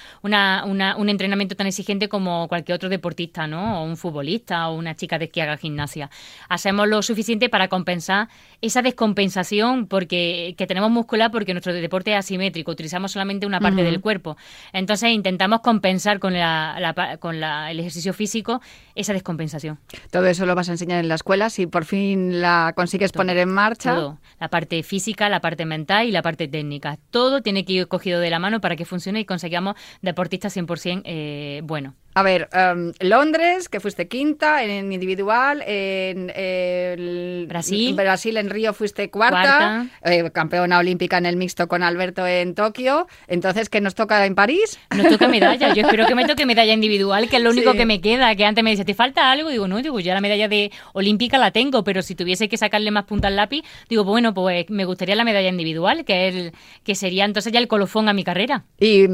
Una 0.66 0.96
un 0.96 1.08
entrenamiento 1.08 1.56
tan 1.56 1.66
exigente 1.66 2.08
como 2.08 2.48
cualquier 2.48 2.76
otro 2.76 2.88
deportista, 2.88 3.46
¿no? 3.46 3.82
O 3.82 3.84
un 3.84 3.96
futbolista 3.96 4.68
o 4.68 4.76
una 4.76 4.94
chica 4.94 5.18
de 5.18 5.28
que 5.28 5.42
haga 5.42 5.56
gimnasia. 5.56 6.10
Hacemos 6.48 6.88
lo 6.88 7.02
suficiente 7.02 7.48
para 7.48 7.68
compensar 7.68 8.28
esa 8.60 8.82
descompensación 8.82 9.86
porque 9.86 10.54
que 10.56 10.66
tenemos 10.66 10.90
muscular 10.90 11.30
porque 11.30 11.54
nuestro 11.54 11.72
deporte 11.72 12.12
es 12.12 12.18
asimétrico, 12.18 12.72
utilizamos 12.72 13.12
solamente 13.12 13.46
una 13.46 13.60
parte 13.60 13.82
del 13.82 14.00
cuerpo. 14.00 14.36
Entonces 14.72 15.10
intentamos 15.10 15.60
compensar 15.60 16.18
con, 16.18 16.32
la, 16.34 17.18
con 17.20 17.42
el 17.42 17.80
ejercicio 17.80 18.12
físico 18.12 18.60
esa 18.94 19.12
descompensación. 19.12 19.78
Todo 20.10 20.26
eso 20.26 20.46
lo 20.46 20.54
vas 20.54 20.68
a 20.68 20.72
enseñar 20.72 21.00
en 21.00 21.08
la 21.08 21.14
escuela 21.14 21.50
si 21.50 21.66
por 21.66 21.84
fin 21.84 22.40
la 22.40 22.72
consigues 22.74 23.12
poner 23.12 23.38
en 23.38 23.50
marcha. 23.50 23.94
Todo. 23.94 24.18
La 24.40 24.48
parte 24.48 24.82
física, 24.82 25.28
la 25.28 25.40
parte 25.40 25.64
mental 25.64 26.06
y 26.06 26.10
la 26.10 26.22
parte 26.22 26.48
técnica. 26.48 26.98
Todo 27.10 27.42
tiene 27.42 27.64
que 27.64 27.72
ir 27.72 27.88
cogido 27.88 28.20
de 28.20 28.30
la 28.30 28.38
mano 28.38 28.60
para 28.60 28.76
que 28.76 28.84
funcione 28.84 29.20
y 29.20 29.24
consigamos 29.24 29.76
deportistas 30.02 30.37
100% 30.46 31.02
eh, 31.04 31.60
bueno. 31.64 31.94
A 32.18 32.22
ver, 32.24 32.48
em, 32.52 32.92
Londres, 32.98 33.68
que 33.68 33.78
fuiste 33.78 34.08
quinta 34.08 34.64
en 34.64 34.92
individual, 34.92 35.62
en 35.64 37.46
Brasil. 37.46 37.94
Brasil, 37.94 38.36
en 38.36 38.50
Río 38.50 38.74
fuiste 38.74 39.08
cuarta, 39.08 39.86
eh, 40.02 40.28
campeona 40.32 40.78
olímpica 40.78 41.18
en 41.18 41.26
el 41.26 41.36
mixto 41.36 41.68
con 41.68 41.84
Alberto 41.84 42.26
en 42.26 42.56
Tokio. 42.56 43.06
Entonces, 43.28 43.68
¿qué 43.68 43.80
nos 43.80 43.94
toca 43.94 44.26
en 44.26 44.34
París? 44.34 44.80
Nos 44.96 45.10
toca 45.10 45.28
medalla. 45.28 45.72
Yo 45.74 45.82
espero 45.82 46.06
que 46.06 46.16
me 46.16 46.26
toque 46.26 46.44
medalla 46.44 46.72
individual, 46.72 47.28
que 47.28 47.36
es 47.36 47.42
lo 47.42 47.50
único 47.50 47.74
que 47.74 47.86
me 47.86 48.00
queda. 48.00 48.34
Que 48.34 48.44
antes 48.44 48.64
me 48.64 48.70
dice, 48.70 48.84
¿te 48.84 48.94
falta 48.94 49.30
algo? 49.30 49.50
Digo, 49.50 49.68
no, 49.68 49.80
digo, 49.80 50.00
ya 50.00 50.12
la 50.12 50.20
medalla 50.20 50.48
de 50.48 50.72
olímpica 50.94 51.38
la 51.38 51.52
tengo, 51.52 51.84
pero 51.84 52.02
si 52.02 52.16
tuviese 52.16 52.48
que 52.48 52.56
sacarle 52.56 52.90
más 52.90 53.04
punta 53.04 53.28
al 53.28 53.36
lápiz, 53.36 53.62
digo, 53.88 54.02
bueno, 54.02 54.34
pues 54.34 54.68
me 54.70 54.84
gustaría 54.86 55.14
la 55.14 55.22
medalla 55.22 55.50
individual, 55.50 56.04
que, 56.04 56.26
es 56.26 56.52
que 56.82 56.96
sería 56.96 57.24
entonces 57.26 57.52
ya 57.52 57.60
el 57.60 57.68
colofón 57.68 58.08
a 58.08 58.12
mi 58.12 58.24
carrera. 58.24 58.64
Y, 58.80 59.06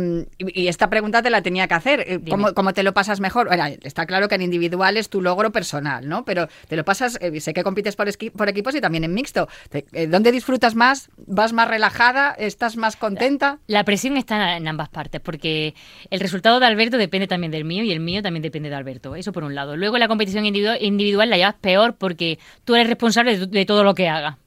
esta 0.67 0.89
pregunta 0.89 1.21
te 1.21 1.29
la 1.29 1.43
tenía 1.43 1.69
que 1.69 1.75
hacer. 1.75 2.01
Eh, 2.07 2.21
¿Cómo, 2.31 2.55
¿Cómo, 2.55 2.73
te 2.73 2.83
lo 2.83 2.94
pasas 2.95 3.21
mejor. 3.21 3.49
está 3.83 4.07
claro 4.07 4.29
que 4.29 4.37
en 4.37 4.43
individual 4.43 4.97
es 4.97 5.09
tu 5.09 5.21
logro 5.21 5.53
personal, 5.53 6.09
¿no? 6.09 6.25
Pero 6.25 6.49
te 6.69 6.77
lo 6.77 6.85
pasas, 6.85 7.19
eh, 7.21 7.41
sé 7.41 7.53
que 7.53 7.63
compites 7.63 7.97
por, 7.97 8.09
por, 8.37 8.49
equipos 8.49 8.75
y 8.75 8.81
también 8.81 9.05
en 9.05 9.13
mixto. 9.13 9.49
Eh, 9.73 10.07
¿Dónde 10.07 10.33
disfrutas 10.33 10.75
más? 10.75 11.11
¿Vas 11.27 11.53
más 11.53 11.69
relajada? 11.69 12.31
¿Estás 12.33 12.77
más 12.77 12.97
contenta? 12.97 13.59
La, 13.67 13.85
presión 13.85 14.17
está 14.17 14.57
en 14.57 14.67
ambas 14.67 14.89
partes, 14.89 15.21
porque 15.21 15.75
el 16.11 16.21
resultado 16.21 16.61
de 16.61 16.67
Alberto 16.67 16.97
depende 16.97 17.27
también 17.27 17.51
del 17.51 17.65
mío 17.65 17.85
y 17.85 17.93
el 17.93 18.01
mío 18.01 18.23
también 18.23 18.43
depende 18.43 18.71
de 18.71 18.77
Alberto. 18.77 19.17
Eso 19.17 19.33
por 19.33 19.45
un 19.45 19.55
lado. 19.55 19.77
Luego 19.77 19.99
la 19.99 20.09
competición 20.09 20.47
individual, 20.47 20.79
individual 20.81 21.31
la 21.31 21.37
llevas 21.37 21.55
peor 21.55 21.97
porque 21.97 22.39
tú 22.65 22.75
eres 22.75 22.89
responsable 22.89 23.37
de 23.47 23.67
todo 23.67 23.85
lo 23.85 23.95
que 23.95 24.09
haga. 24.09 24.39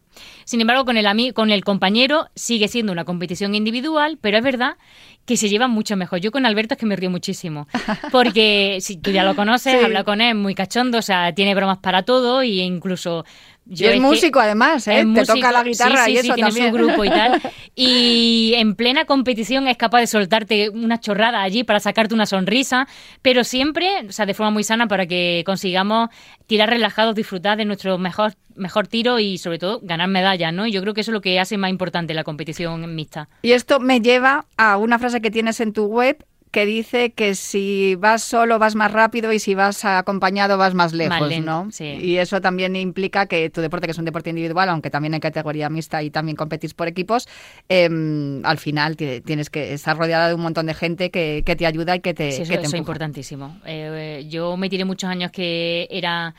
Sin 0.45 0.62
embargo, 0.62 0.86
con 0.86 0.97
el, 0.97 1.34
con 1.34 1.51
el 1.51 1.63
compañero 1.63 2.27
sigue 2.36 2.67
siendo 2.67 2.91
una 2.91 3.06
competición 3.06 3.56
individual, 3.56 4.17
pero 4.21 4.38
es 4.38 4.43
verdad 4.43 4.77
que 5.25 5.38
se 5.38 5.49
llevan 5.49 5.71
mucho 5.71 5.97
mejor. 5.97 6.19
Yo 6.19 6.32
con 6.32 6.45
Alberto 6.45 6.75
es 6.75 6.80
que 6.80 6.86
me 6.86 6.95
río 6.95 7.10
muchísimo, 7.10 7.67
porque 8.12 8.77
si 8.82 8.97
tú 8.97 9.12
ya 9.12 9.23
lo 9.23 9.36
conoces, 9.36 9.84
habla 9.84 10.03
con 10.03 10.21
él, 10.21 10.36
muy 10.36 10.56
cachondo, 10.56 10.99
o 10.99 11.01
sea, 11.01 11.34
tiene 11.34 11.53
bromas 11.53 11.80
para 11.80 12.03
todo 12.03 12.41
e 12.41 12.47
incluso 12.47 13.25
y 13.69 13.86
es, 13.86 13.99
músico 13.99 14.39
además, 14.39 14.88
¿eh? 14.88 15.06
Te 15.13 15.25
toca 15.25 15.51
la 15.51 15.63
guitarra 15.63 16.10
y 16.10 16.17
eso 16.17 16.34
tiene 16.34 16.49
también. 16.49 16.71
su 16.71 16.77
grupo 16.77 17.06
y 17.06 17.10
tal. 17.10 17.41
Y 17.80 18.53
en 18.56 18.73
plena 18.73 19.06
competición 19.06 19.67
es 19.67 19.77
capaz 19.77 19.99
de 19.99 20.08
soltarte 20.08 20.71
una 20.71 20.99
chorrada 20.99 21.43
allí 21.43 21.63
para 21.63 21.80
sacarte 21.80 22.15
una 22.15 22.25
sonrisa, 22.25 22.88
pero 23.21 23.43
siempre, 23.43 23.88
o 24.10 24.12
sea, 24.12 24.25
de 24.25 24.34
forma 24.34 24.49
muy 24.49 24.63
sana 24.63 24.88
para 24.88 25.06
que 25.06 25.43
consigamos 25.45 26.10
tirar 26.47 26.71
relajados, 26.71 27.13
disfrutar 27.13 27.56
de 27.56 27.65
nuestro 27.65 27.99
mejor 27.99 28.34
mejor 28.56 28.88
tiro 28.88 29.19
y 29.19 29.38
sobre 29.38 29.60
todo 29.60 29.80
ganar 29.84 30.08
medallas, 30.08 30.51
¿no? 30.51 30.65
Y 30.65 30.71
yo 30.71 30.82
creo 30.82 30.95
que 30.95 31.01
eso 31.01 31.12
es 31.12 31.13
lo 31.13 31.21
que 31.21 31.39
hace 31.39 31.58
más 31.58 31.69
importante 31.69 32.15
la 32.15 32.23
competición 32.23 32.95
mixta. 32.95 33.30
Y 33.43 33.51
esto 33.51 33.80
me 33.80 34.01
lleva 34.01 34.45
a 34.58 34.77
una 34.77 34.97
frase 34.97 35.21
que 35.21 35.30
tienes 35.30 35.60
en 35.60 35.73
tu 35.73 35.86
web 35.86 36.25
que 36.51 36.65
dice 36.65 37.12
que 37.12 37.36
si 37.36 37.95
vas 37.95 38.23
solo 38.23 38.60
vas 38.60 38.75
más 38.75 38.91
rápido 38.91 39.33
y 39.33 39.39
si 39.39 39.55
vas 39.55 39.86
acompañado 39.86 40.57
vas 40.57 40.73
más 40.73 40.93
lejos, 40.93 41.39
¿no? 41.39 41.67
Y 41.79 42.17
eso 42.17 42.41
también 42.41 42.75
implica 42.75 43.25
que 43.25 43.49
tu 43.49 43.62
deporte, 43.62 43.88
que 43.88 43.91
es 43.91 43.97
un 43.97 44.05
deporte 44.05 44.29
individual, 44.29 44.69
aunque 44.69 44.89
también 44.89 45.13
en 45.13 45.19
categoría 45.19 45.69
mixta 45.69 46.03
y 46.03 46.10
también 46.10 46.36
competís 46.36 46.73
por 46.73 46.88
equipos, 46.88 47.27
em, 47.69 48.45
al 48.45 48.57
final 48.57 48.95
tienes 48.95 49.49
que 49.49 49.73
estar 49.73 49.97
rodeada 49.97 50.29
de 50.29 50.36
un 50.36 50.41
montón 50.41 50.65
de 50.65 50.73
gente 50.73 51.10
que, 51.12 51.43
te 51.57 51.65
ayuda 51.65 51.95
y 51.95 52.01
que 52.01 52.13
te, 52.13 52.31
sí, 52.31 52.43
eso, 52.43 52.53
es 52.53 52.73
importantísimo. 52.73 53.60
Eh, 53.65 54.25
yo 54.29 54.57
me 54.57 54.69
tiré 54.69 54.86
muchos 54.86 55.10
años 55.10 55.31
que 55.31 55.88
era 55.89 56.36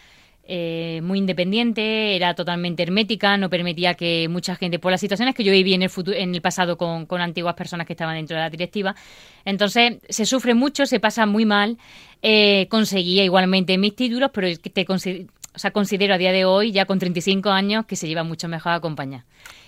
eh, 0.51 1.01
muy 1.03 1.19
independiente, 1.19 2.17
era 2.17 2.33
totalmente 2.35 2.83
hermética, 2.83 3.37
no 3.37 3.51
permitía 3.51 3.93
que 3.93 4.29
mucha 4.31 4.57
gente, 4.57 4.79
por 4.79 4.91
las 4.91 4.99
situaciones 4.99 5.35
que 5.35 5.45
yo 5.45 5.53
viví 5.53 5.75
en 5.75 5.83
el, 5.83 5.91
futuro, 5.91 6.17
en 6.17 6.35
el 6.35 6.41
pasado 6.41 6.79
con, 6.79 7.07
antiguas 7.21 7.55
personas 7.55 7.87
que 7.87 7.93
estaban 7.93 8.17
dentro 8.17 8.35
de 8.35 8.43
la 8.43 8.49
directiva, 8.49 8.97
entonces 9.45 9.99
se 10.09 10.25
sufre 10.25 10.55
mucho, 10.55 10.87
se 10.87 11.01
pasa 11.01 11.27
muy 11.27 11.45
mal, 11.45 11.77
eh, 12.23 12.67
conseguía 12.71 13.25
igualmente 13.25 13.77
mis 13.77 13.95
títulos, 13.95 14.31
pero 14.33 14.49
te 14.57 14.87
o 14.89 15.59
sea, 15.59 15.71
considero 15.71 16.15
a 16.15 16.19
día 16.19 16.33
de 16.33 16.47
hoy, 16.47 16.73
ya 16.73 16.87
con 16.87 16.99
35 16.99 17.51
años, 17.51 17.85
que 17.85 17.97
se 17.97 18.09
lleva 18.09 18.23
mucho 18.23 18.49
mejor 18.49 18.73
a 18.73 18.77
acompañar 18.77 19.25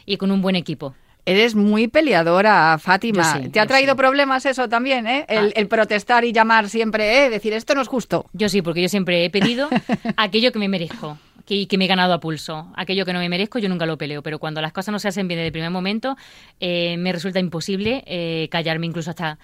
y 0.07 0.17
con 0.17 0.31
un 0.31 0.41
buen 0.41 0.57
equipo. 0.57 0.95
Eres 1.27 1.55
muy 1.55 1.89
peleadora, 1.89 2.79
Fátima. 2.79 3.41
¿Te 3.53 3.61
ha 3.61 3.67
traído 3.67 3.97
problemas 3.97 4.47
eso 4.47 4.69
también, 4.69 5.07
eh? 5.07 5.27
Ah. 5.29 5.49
El, 5.55 5.69
protestar 5.69 6.25
y 6.25 6.33
llamar 6.33 6.69
siempre, 6.69 7.25
eh? 7.25 7.31
Decir, 7.31 7.53
esto 7.53 7.75
no 7.75 7.83
es 7.83 7.89
justo. 7.89 8.27
Yo 8.33 8.49
sí, 8.49 8.63
porque 8.63 8.83
yo 8.83 8.89
siempre 8.89 9.25
he 9.25 9.31
pedido 9.31 9.69
aquello 10.17 10.53
que 10.53 10.59
me 10.59 10.69
merezco. 10.69 11.19
Que, 11.47 11.67
que, 11.67 11.79
me 11.79 11.87
he 11.87 11.89
ganado 11.89 12.15
a 12.15 12.21
pulso. 12.21 12.73
Aquello 12.77 13.05
que 13.05 13.13
no 13.13 13.19
me 13.19 13.29
merezco, 13.29 13.59
yo 13.59 13.69
nunca 13.69 13.87
lo 13.87 13.99
peleo. 13.99 14.23
Pero 14.23 14.39
cuando 14.39 14.61
las 14.61 14.73
cosas 14.73 14.93
no 14.93 14.99
se 14.99 15.09
hacen 15.09 15.27
bien 15.27 15.39
desde 15.39 15.49
el 15.49 15.53
primer 15.53 15.71
momento, 15.71 16.17
eh, 16.61 16.97
me 16.97 17.13
resulta 17.13 17.41
imposible 17.41 18.05
eh, 18.07 18.49
callarme, 18.51 18.87
incluso 18.87 19.11
hasta 19.11 19.39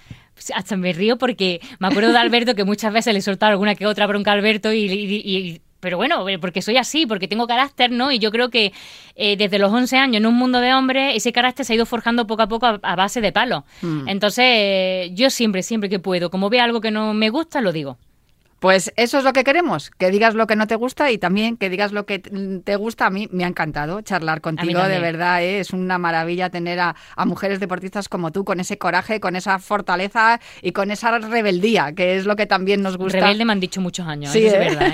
hasta 0.55 0.77
me 0.77 0.93
río 0.93 1.17
porque 1.17 1.61
me 1.79 1.89
acuerdo 1.89 2.13
de 2.13 2.19
Alberto 2.19 2.55
que 2.55 2.65
muchas 2.65 2.93
veces 2.93 3.15
le 3.15 3.23
soltaba 3.23 3.53
alguna 3.53 3.75
que 3.75 3.87
otra 3.87 4.07
bronca 4.07 4.33
a 4.33 4.35
Alberto 4.35 4.73
y, 4.73 5.61
pero 5.87 5.99
bueno, 5.99 6.29
eh, 6.29 6.41
porque 6.41 6.63
soy 6.63 6.79
así, 6.79 7.07
porque 7.07 7.29
tengo 7.29 7.47
carácter, 7.47 7.93
¿no? 7.93 8.11
Y 8.11 8.19
yo 8.19 8.33
creo 8.33 8.51
que 8.51 8.73
eh, 9.15 9.37
desde 9.37 9.61
los 9.61 9.73
11 9.73 9.97
años 9.97 10.17
en 10.17 10.27
un 10.27 10.35
mundo 10.35 10.59
de 10.59 10.75
hombres, 10.75 11.15
ese 11.15 11.31
carácter 11.31 11.65
se 11.65 11.75
ha 11.75 11.77
ido 11.77 11.87
forjando 11.87 12.27
poco 12.27 12.43
a 12.43 12.49
poco 12.49 12.67
a, 12.67 12.97
base 12.97 13.21
de 13.21 13.31
palo. 13.31 13.65
Mm. 13.83 14.09
Entonces, 14.09 15.13
yo 15.15 15.31
siempre, 15.31 15.63
siempre 15.63 15.89
que 15.89 16.01
puedo, 16.01 16.29
como 16.29 16.51
veo 16.51 16.65
algo 16.65 16.81
que 16.81 16.91
no 16.91 17.15
me 17.15 17.31
gusta, 17.31 17.61
lo 17.61 17.71
digo. 17.71 17.99
Pues 18.59 18.91
eso 18.97 19.19
es 19.19 19.25
lo 19.25 19.35
que 19.35 19.45
queremos, 19.45 19.91
que 19.91 20.11
digas 20.11 20.35
lo 20.35 20.47
que 20.47 20.57
no 20.57 20.67
te 20.67 20.77
gusta 20.77 21.11
y 21.11 21.19
también 21.19 21.59
que 21.59 21.69
digas 21.69 21.93
lo 21.93 22.07
que 22.07 22.21
te 22.21 22.77
gusta. 22.77 23.07
A 23.07 23.11
mí 23.11 23.29
me 23.31 23.45
ha 23.45 23.49
encantado 23.49 24.01
charlar 24.01 24.41
contigo, 24.41 24.83
de 24.83 24.99
verdad, 24.99 25.43
¿eh? 25.43 25.61
es 25.61 25.73
una 25.73 25.99
maravilla 25.99 26.49
tener 26.49 26.81
a, 26.81 26.97
mujeres 27.27 27.61
deportistas 27.61 28.09
como 28.09 28.33
tú, 28.33 28.45
con 28.45 28.59
ese 28.59 28.79
coraje, 28.79 29.21
con 29.21 29.37
esa 29.37 29.59
fortaleza 29.59 30.41
y 30.63 30.73
con 30.73 30.91
esa 30.91 31.19
rebeldía, 31.19 31.93
que 31.93 32.17
es 32.17 32.25
lo 32.25 32.35
que 32.37 32.47
también 32.47 32.83
nos 32.83 32.97
gusta. 32.97 33.19
Rebelde 33.19 33.45
me 33.45 33.53
han 33.53 33.61
dicho 33.61 33.81
muchos 33.81 34.07
años, 34.07 34.33
sí, 34.33 34.47
es 34.47 34.55
¿eh? 34.55 34.59
verdad. 34.59 34.93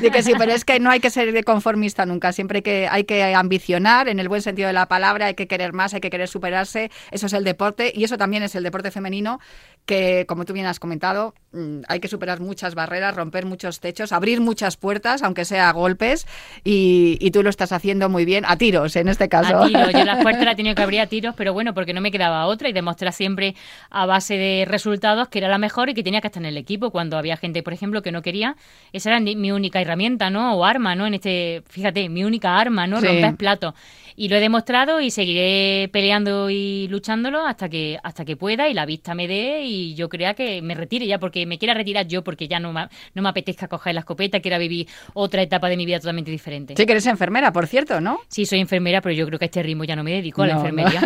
¿eh? 0.00 0.10
que 0.12 0.22
sí, 0.22 0.34
pero 0.38 0.52
es 0.52 0.64
que 0.64 0.78
no 0.78 0.90
hay 0.90 1.00
que 1.00 1.10
ser 1.10 1.44
conformista 1.44 2.06
nunca, 2.06 2.32
siempre 2.32 2.62
que, 2.62 2.86
hay 2.88 3.04
que 3.04 3.34
ambicionar 3.34 4.08
en 4.08 4.20
el 4.20 4.28
buen 4.28 4.42
sentido 4.42 4.68
de 4.68 4.74
la 4.74 4.86
palabra, 4.86 5.26
hay 5.26 5.34
que 5.34 5.48
querer 5.48 5.72
más, 5.72 5.92
hay 5.94 6.00
que 6.00 6.10
querer 6.10 6.28
superarse, 6.28 6.90
eso 7.10 7.26
es 7.26 7.32
el 7.32 7.42
deporte 7.42 7.92
y 7.94 8.04
eso 8.04 8.16
también 8.16 8.44
es 8.44 8.54
el 8.54 8.62
deporte 8.62 8.92
femenino 8.92 9.40
que, 9.86 10.26
como 10.26 10.44
tú 10.44 10.52
bien 10.52 10.66
has 10.66 10.78
comentado, 10.78 11.34
mm, 11.52 11.80
hay 11.88 12.00
que 12.00 12.08
superar 12.08 12.40
muchas 12.40 12.74
barreras, 12.74 13.14
romper 13.16 13.46
muchos 13.46 13.80
techos, 13.80 14.12
abrir 14.12 14.40
muchas 14.40 14.76
puertas, 14.76 15.22
aunque 15.22 15.44
sea 15.44 15.68
a 15.68 15.72
golpes, 15.72 16.26
y, 16.64 17.30
tú 17.32 17.42
lo 17.42 17.50
estás 17.50 17.72
haciendo 17.72 18.08
muy 18.10 18.24
bien, 18.24 18.44
a 18.46 18.56
tiros 18.56 18.94
en 18.96 19.08
este 19.08 19.28
caso. 19.28 19.58
A 19.58 19.66
tiros, 19.66 19.92
yo 19.92 20.04
la 20.04 20.18
puerta 20.22 20.44
la 20.44 20.52
he 20.52 20.54
tenido 20.54 20.74
que 20.74 20.82
abrir 20.82 21.00
a 21.00 21.06
tiros, 21.06 21.34
pero 21.36 21.52
bueno, 21.52 21.72
porque 21.74 21.94
no 21.94 22.00
me 22.00 22.10
quedaba 22.10 22.46
otra 22.46 22.68
y 22.68 22.72
demostrar 22.72 23.12
siempre 23.12 23.54
a 23.90 24.06
base 24.06 24.36
de 24.36 24.64
resultados 24.66 25.28
que 25.28 25.38
era 25.38 25.48
la 25.48 25.58
mejor 25.58 25.88
y 25.88 25.94
que 25.94 26.02
tenía 26.02 26.20
que 26.20 26.28
estar 26.28 26.42
en 26.42 26.48
el 26.48 26.56
equipo 26.56 26.90
cuando 26.90 27.16
había 27.16 27.36
gente, 27.36 27.62
por 27.62 27.72
ejemplo, 27.72 28.02
que 28.02 28.12
no 28.12 28.22
quería. 28.22 28.56
Esa 28.92 29.10
era 29.10 29.20
mi 29.20 29.50
única 29.50 29.80
herramienta, 29.80 30.30
¿no? 30.30 30.54
O 30.54 30.64
arma, 30.64 30.94
¿no? 30.94 31.06
En 31.06 31.14
este, 31.14 31.62
fíjate, 31.68 32.08
mi 32.08 32.24
única 32.24 32.58
arma, 32.58 32.86
¿no? 32.86 33.00
Romper 33.00 33.36
plato. 33.36 33.74
Y 34.14 34.28
lo 34.28 34.36
he 34.36 34.40
demostrado 34.40 35.00
y 35.00 35.10
seguiré 35.10 35.88
peleando 35.92 36.50
y 36.50 36.86
luchándolo 36.88 37.46
hasta 37.46 37.68
que 37.68 37.98
hasta 38.02 38.24
que 38.24 38.36
pueda 38.36 38.68
y 38.68 38.74
la 38.74 38.84
vista 38.84 39.14
me 39.14 39.26
dé 39.26 39.62
y 39.64 39.71
yo 39.94 40.08
crea 40.08 40.34
que 40.34 40.62
me 40.62 40.74
retire 40.74 41.06
ya 41.06 41.18
porque 41.18 41.46
me 41.46 41.58
quiera 41.58 41.74
retirar 41.74 42.06
yo 42.06 42.22
porque 42.22 42.48
ya 42.48 42.60
no 42.60 42.72
me, 42.72 42.88
no 43.14 43.22
me 43.22 43.28
apetezca 43.28 43.68
coger 43.68 43.94
la 43.94 44.00
escopeta, 44.00 44.40
quiera 44.40 44.58
vivir 44.58 44.88
otra 45.14 45.42
etapa 45.42 45.68
de 45.68 45.76
mi 45.76 45.86
vida 45.86 45.98
totalmente 45.98 46.30
diferente. 46.30 46.74
Sí, 46.76 46.86
que 46.86 46.92
eres 46.92 47.06
enfermera, 47.06 47.52
por 47.52 47.66
cierto, 47.66 48.00
¿no? 48.00 48.20
Sí, 48.28 48.46
soy 48.46 48.60
enfermera, 48.60 49.00
pero 49.00 49.14
yo 49.14 49.26
creo 49.26 49.38
que 49.38 49.44
a 49.44 49.46
este 49.46 49.62
ritmo 49.62 49.84
ya 49.84 49.96
no 49.96 50.04
me 50.04 50.12
dedico 50.12 50.42
a 50.42 50.46
la 50.46 50.54
enfermería. 50.54 51.00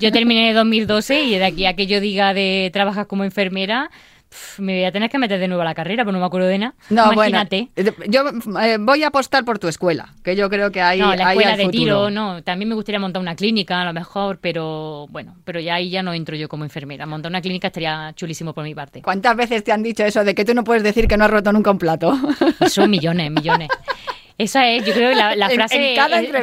Yo 0.00 0.12
terminé 0.12 0.50
en 0.50 0.54
2012 0.54 1.22
y 1.22 1.38
de 1.38 1.44
aquí 1.44 1.66
a 1.66 1.74
que 1.74 1.86
yo 1.86 2.00
diga 2.00 2.34
de 2.34 2.70
trabajar 2.72 3.06
como 3.06 3.24
enfermera 3.24 3.90
me 4.58 4.74
voy 4.74 4.84
a 4.84 4.92
tener 4.92 5.10
que 5.10 5.18
meter 5.18 5.38
de 5.38 5.48
nuevo 5.48 5.62
a 5.62 5.64
la 5.64 5.74
carrera, 5.74 6.04
pero 6.04 6.12
no 6.12 6.20
me 6.20 6.26
acuerdo 6.26 6.48
de 6.48 6.58
nada. 6.58 6.74
No, 6.90 7.12
Imagínate. 7.12 7.68
Bueno, 7.74 7.92
yo 8.08 8.24
eh, 8.60 8.76
voy 8.78 9.02
a 9.02 9.08
apostar 9.08 9.44
por 9.44 9.58
tu 9.58 9.68
escuela, 9.68 10.14
que 10.22 10.36
yo 10.36 10.48
creo 10.48 10.70
que 10.70 10.80
hay. 10.80 11.00
No, 11.00 11.14
la 11.14 11.30
escuela 11.30 11.56
de 11.56 11.68
tiro, 11.68 12.10
no. 12.10 12.42
También 12.42 12.68
me 12.68 12.74
gustaría 12.74 12.98
montar 12.98 13.20
una 13.20 13.34
clínica, 13.34 13.80
a 13.82 13.84
lo 13.84 13.92
mejor, 13.92 14.38
pero 14.40 15.06
bueno, 15.10 15.36
pero 15.44 15.60
ya 15.60 15.74
ahí 15.74 15.90
ya 15.90 16.02
no 16.02 16.12
entro 16.12 16.36
yo 16.36 16.48
como 16.48 16.64
enfermera. 16.64 17.06
Montar 17.06 17.30
una 17.30 17.40
clínica 17.40 17.68
estaría 17.68 18.12
chulísimo 18.14 18.52
por 18.52 18.64
mi 18.64 18.74
parte. 18.74 19.02
¿Cuántas 19.02 19.36
veces 19.36 19.64
te 19.64 19.72
han 19.72 19.82
dicho 19.82 20.04
eso 20.04 20.24
de 20.24 20.34
que 20.34 20.44
tú 20.44 20.54
no 20.54 20.64
puedes 20.64 20.82
decir 20.82 21.08
que 21.08 21.16
no 21.16 21.24
has 21.24 21.30
roto 21.30 21.52
nunca 21.52 21.70
un 21.70 21.78
plato? 21.78 22.16
Son 22.68 22.90
millones, 22.90 23.30
millones. 23.30 23.68
Esa 24.38 24.68
es, 24.68 24.84
yo 24.84 24.92
creo, 24.92 25.12
la, 25.12 25.34
la 25.34 25.48
frase 25.50 25.96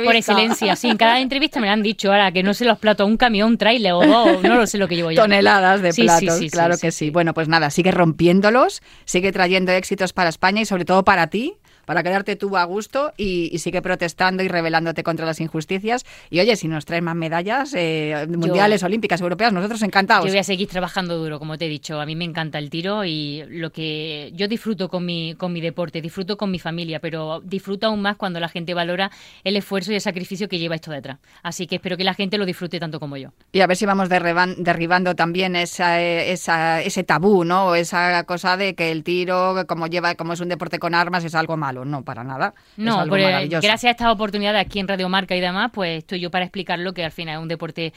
por 0.04 0.16
excelencia. 0.16 0.76
Sí, 0.76 0.90
en 0.90 0.98
cada 0.98 1.20
entrevista 1.20 1.60
me 1.60 1.68
la 1.68 1.74
han 1.74 1.84
dicho 1.84 2.12
ahora 2.12 2.32
que 2.32 2.42
no 2.42 2.54
se 2.54 2.66
los 2.66 2.80
plato 2.80 3.04
a 3.04 3.06
un 3.06 3.18
camión, 3.18 3.50
un 3.50 3.58
trailer 3.58 3.94
o 3.94 4.04
no 4.42 4.56
lo 4.56 4.66
sé 4.66 4.78
lo 4.78 4.88
que 4.88 4.96
llevo 4.96 5.12
ya. 5.12 5.22
Toneladas 5.22 5.82
de 5.82 5.94
platos, 5.94 6.42
claro 6.52 6.78
que 6.78 6.92
sí. 6.92 7.10
Bueno, 7.10 7.34
pues 7.34 7.48
nada, 7.48 7.70
sigue 7.70 7.92
rompiéndolos, 7.92 8.82
sigue 9.06 9.32
trayendo 9.32 9.72
éxitos 9.72 10.14
para 10.14 10.30
España 10.30 10.62
y 10.62 10.66
sobre 10.66 10.86
todo 10.86 11.04
para 11.04 11.28
ti, 11.28 11.56
para 11.86 12.04
quedarte 12.04 12.36
tú 12.36 12.58
a 12.58 12.64
gusto 12.64 13.14
y, 13.18 13.58
sigue 13.64 13.82
protestando 13.82 14.44
y 14.44 14.50
rebelándote 14.50 15.04
contra 15.04 15.26
las 15.26 15.40
injusticias. 15.40 16.06
Y 16.30 16.40
oye, 16.40 16.56
si 16.56 16.68
nos 16.68 16.86
traen 16.86 17.06
más 17.06 17.16
medallas 17.16 17.74
eh, 17.76 18.28
mundiales, 18.30 18.84
olímpicas, 18.84 19.22
europeas, 19.22 19.54
nosotros 19.54 19.82
encantados. 19.84 20.26
Yo 20.26 20.32
voy 20.32 20.40
a 20.40 20.44
seguir 20.44 20.68
trabajando 20.68 21.18
duro, 21.18 21.40
como 21.40 21.58
te 21.58 21.66
he 21.66 21.70
dicho. 21.70 22.02
A 22.02 22.06
mí 22.06 22.16
me 22.16 22.26
encanta 22.26 22.60
el 22.60 22.70
tiro 22.70 23.06
y 23.06 23.44
lo 23.48 23.72
que 23.72 24.32
yo 24.34 24.48
disfruto 24.50 24.90
con 24.90 25.06
mi, 25.06 25.36
con 25.36 25.54
mi 25.54 25.62
deporte, 25.62 26.02
disfruto 26.02 26.36
con 26.36 26.52
mi 26.52 26.60
familia, 26.60 27.00
pero 27.00 27.42
disfruto 27.42 27.88
aún 27.88 28.02
más 28.02 28.18
cuando 28.18 28.40
la 28.42 28.50
gente 28.50 28.74
valora 28.74 29.12
el 29.44 29.56
esfuerzo 29.56 29.92
y 29.94 29.96
el 29.96 30.02
sacrificio 30.02 30.50
que 30.50 30.60
lleva 30.60 30.76
esto 30.76 30.92
detrás. 30.92 31.20
Así 31.42 31.68
que 31.68 31.76
espero 31.76 31.96
que 31.96 32.04
la 32.04 32.14
gente 32.14 32.38
lo 32.38 32.46
disfrute 32.46 32.80
tanto 32.80 33.00
como 33.00 33.16
yo. 33.16 33.30
Y 33.54 33.62
a 33.62 33.68
ver 33.68 33.78
si 33.78 33.86
vamos 33.86 34.10
derribando 34.10 35.16
también 35.16 35.56
esa, 35.56 36.02
esa, 36.02 36.82
ese 36.82 37.04
tabú, 37.04 37.46
¿no? 37.46 37.76
Esa 37.76 38.24
cosa 38.26 38.58
de 38.58 38.76
que 38.76 38.92
el 38.92 39.04
tiro, 39.04 39.66
como 39.68 39.88
lleva, 39.88 40.16
como 40.16 40.34
es 40.34 40.42
un 40.42 40.50
deporte 40.50 40.80
con 40.80 40.96
armas, 40.96 41.24
es 41.24 41.36
algo 41.36 41.56
malo 41.56 41.73
no, 41.74 42.04
para 42.04 42.24
nada. 42.24 42.54
No, 42.78 43.06
gracias 43.06 43.86
a 43.86 43.90
esta 43.90 44.12
oportunidad 44.12 44.56
aquí 44.56 44.80
en 44.80 44.88
Radio 44.88 45.10
Marca 45.10 45.36
y 45.36 45.42
demás, 45.42 45.72
pues 45.74 46.00
estoy 46.00 46.20
yo 46.20 46.32
para 46.32 46.46
explicarlo 46.46 46.94
que 46.94 47.04
al 47.04 47.12
final 47.12 47.36
es 47.36 47.42
un 47.42 47.48
deporte 47.48 47.94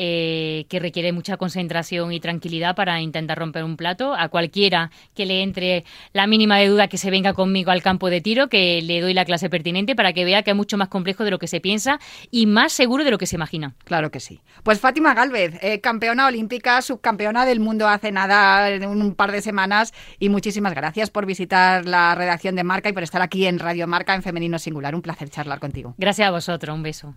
eh, 0.00 0.66
que 0.68 0.78
requiere 0.78 1.10
mucha 1.10 1.36
concentración 1.36 2.12
y 2.12 2.20
tranquilidad 2.20 2.76
para 2.76 3.00
intentar 3.00 3.36
romper 3.36 3.64
un 3.64 3.76
plato. 3.76 4.14
A 4.14 4.28
cualquiera 4.28 4.92
que 5.14 5.26
le 5.26 5.42
entre 5.42 5.84
la 6.12 6.28
mínima 6.28 6.56
de 6.58 6.68
duda 6.68 6.86
que 6.86 6.98
se 6.98 7.10
venga 7.10 7.34
conmigo 7.34 7.72
al 7.72 7.82
campo 7.82 8.08
de 8.08 8.20
tiro, 8.20 8.48
que 8.48 8.80
le 8.80 9.00
doy 9.00 9.12
la 9.12 9.24
clase 9.24 9.50
pertinente 9.50 9.96
para 9.96 10.12
que 10.12 10.24
vea 10.24 10.44
que 10.44 10.52
es 10.52 10.56
mucho 10.56 10.78
más 10.78 10.86
complejo 10.86 11.24
de 11.24 11.32
lo 11.32 11.40
que 11.40 11.48
se 11.48 11.60
piensa 11.60 11.98
y 12.30 12.46
más 12.46 12.72
seguro 12.72 13.02
de 13.02 13.10
lo 13.10 13.18
que 13.18 13.26
se 13.26 13.34
imagina. 13.34 13.74
Claro 13.84 14.12
que 14.12 14.20
sí. 14.20 14.40
Pues 14.62 14.78
Fátima 14.78 15.14
Galvez, 15.14 15.58
eh, 15.62 15.80
campeona 15.80 16.28
olímpica, 16.28 16.80
subcampeona 16.80 17.44
del 17.44 17.58
mundo 17.58 17.88
hace 17.88 18.12
nada, 18.12 18.68
un 18.86 19.16
par 19.16 19.32
de 19.32 19.42
semanas, 19.42 19.92
y 20.20 20.28
muchísimas 20.28 20.74
gracias 20.74 21.10
por 21.10 21.26
visitar 21.26 21.86
la 21.86 22.14
redacción 22.14 22.54
de 22.54 22.62
Marca 22.62 22.88
y 22.88 22.92
por 22.92 23.02
estar 23.02 23.20
aquí 23.20 23.46
en 23.46 23.58
Radio 23.58 23.88
Marca 23.88 24.14
en 24.14 24.22
Femenino 24.22 24.60
Singular. 24.60 24.94
Un 24.94 25.02
placer 25.02 25.28
charlar 25.28 25.58
contigo. 25.58 25.96
Gracias 25.98 26.28
a 26.28 26.30
vosotros, 26.30 26.72
un 26.72 26.84
beso. 26.84 27.16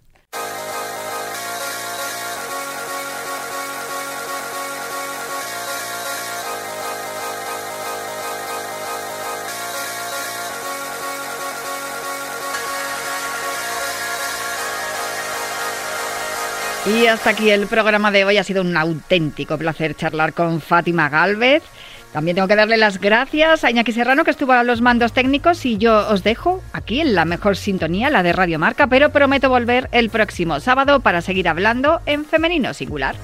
Y 17.00 17.08
hasta 17.08 17.30
aquí 17.30 17.50
el 17.50 17.68
programa 17.68 18.12
de 18.12 18.26
hoy. 18.26 18.38
Ha 18.38 18.44
sido 18.44 18.62
un 18.62 18.76
auténtico 18.76 19.58
placer 19.58 19.96
charlar 19.96 20.34
con 20.34 20.60
Fátima 20.60 21.08
Galvez. 21.10 21.64
También 22.12 22.36
tengo 22.36 22.48
que 22.50 22.56
darle 22.56 22.76
las 22.76 23.00
gracias 23.00 23.64
a 23.64 23.72
Iñaki 23.72 23.94
Serrano 23.94 24.26
que 24.26 24.32
estuvo 24.32 24.52
a 24.52 24.64
los 24.64 24.82
mandos 24.82 25.14
técnicos 25.14 25.66
y 25.66 25.78
yo 25.78 26.10
os 26.10 26.24
dejo 26.24 26.62
aquí 26.74 27.00
en 27.00 27.16
la 27.16 27.24
mejor 27.24 27.56
sintonía, 27.56 28.10
la 28.10 28.24
de 28.24 28.34
Radio 28.34 28.60
Marca, 28.60 28.88
pero 28.88 29.12
prometo 29.12 29.48
volver 29.48 29.88
el 29.94 30.10
próximo 30.10 30.60
sábado 30.60 31.00
para 31.00 31.22
seguir 31.22 31.48
hablando 31.48 32.02
en 32.06 32.26
femenino 32.26 32.74
singular. 32.74 33.16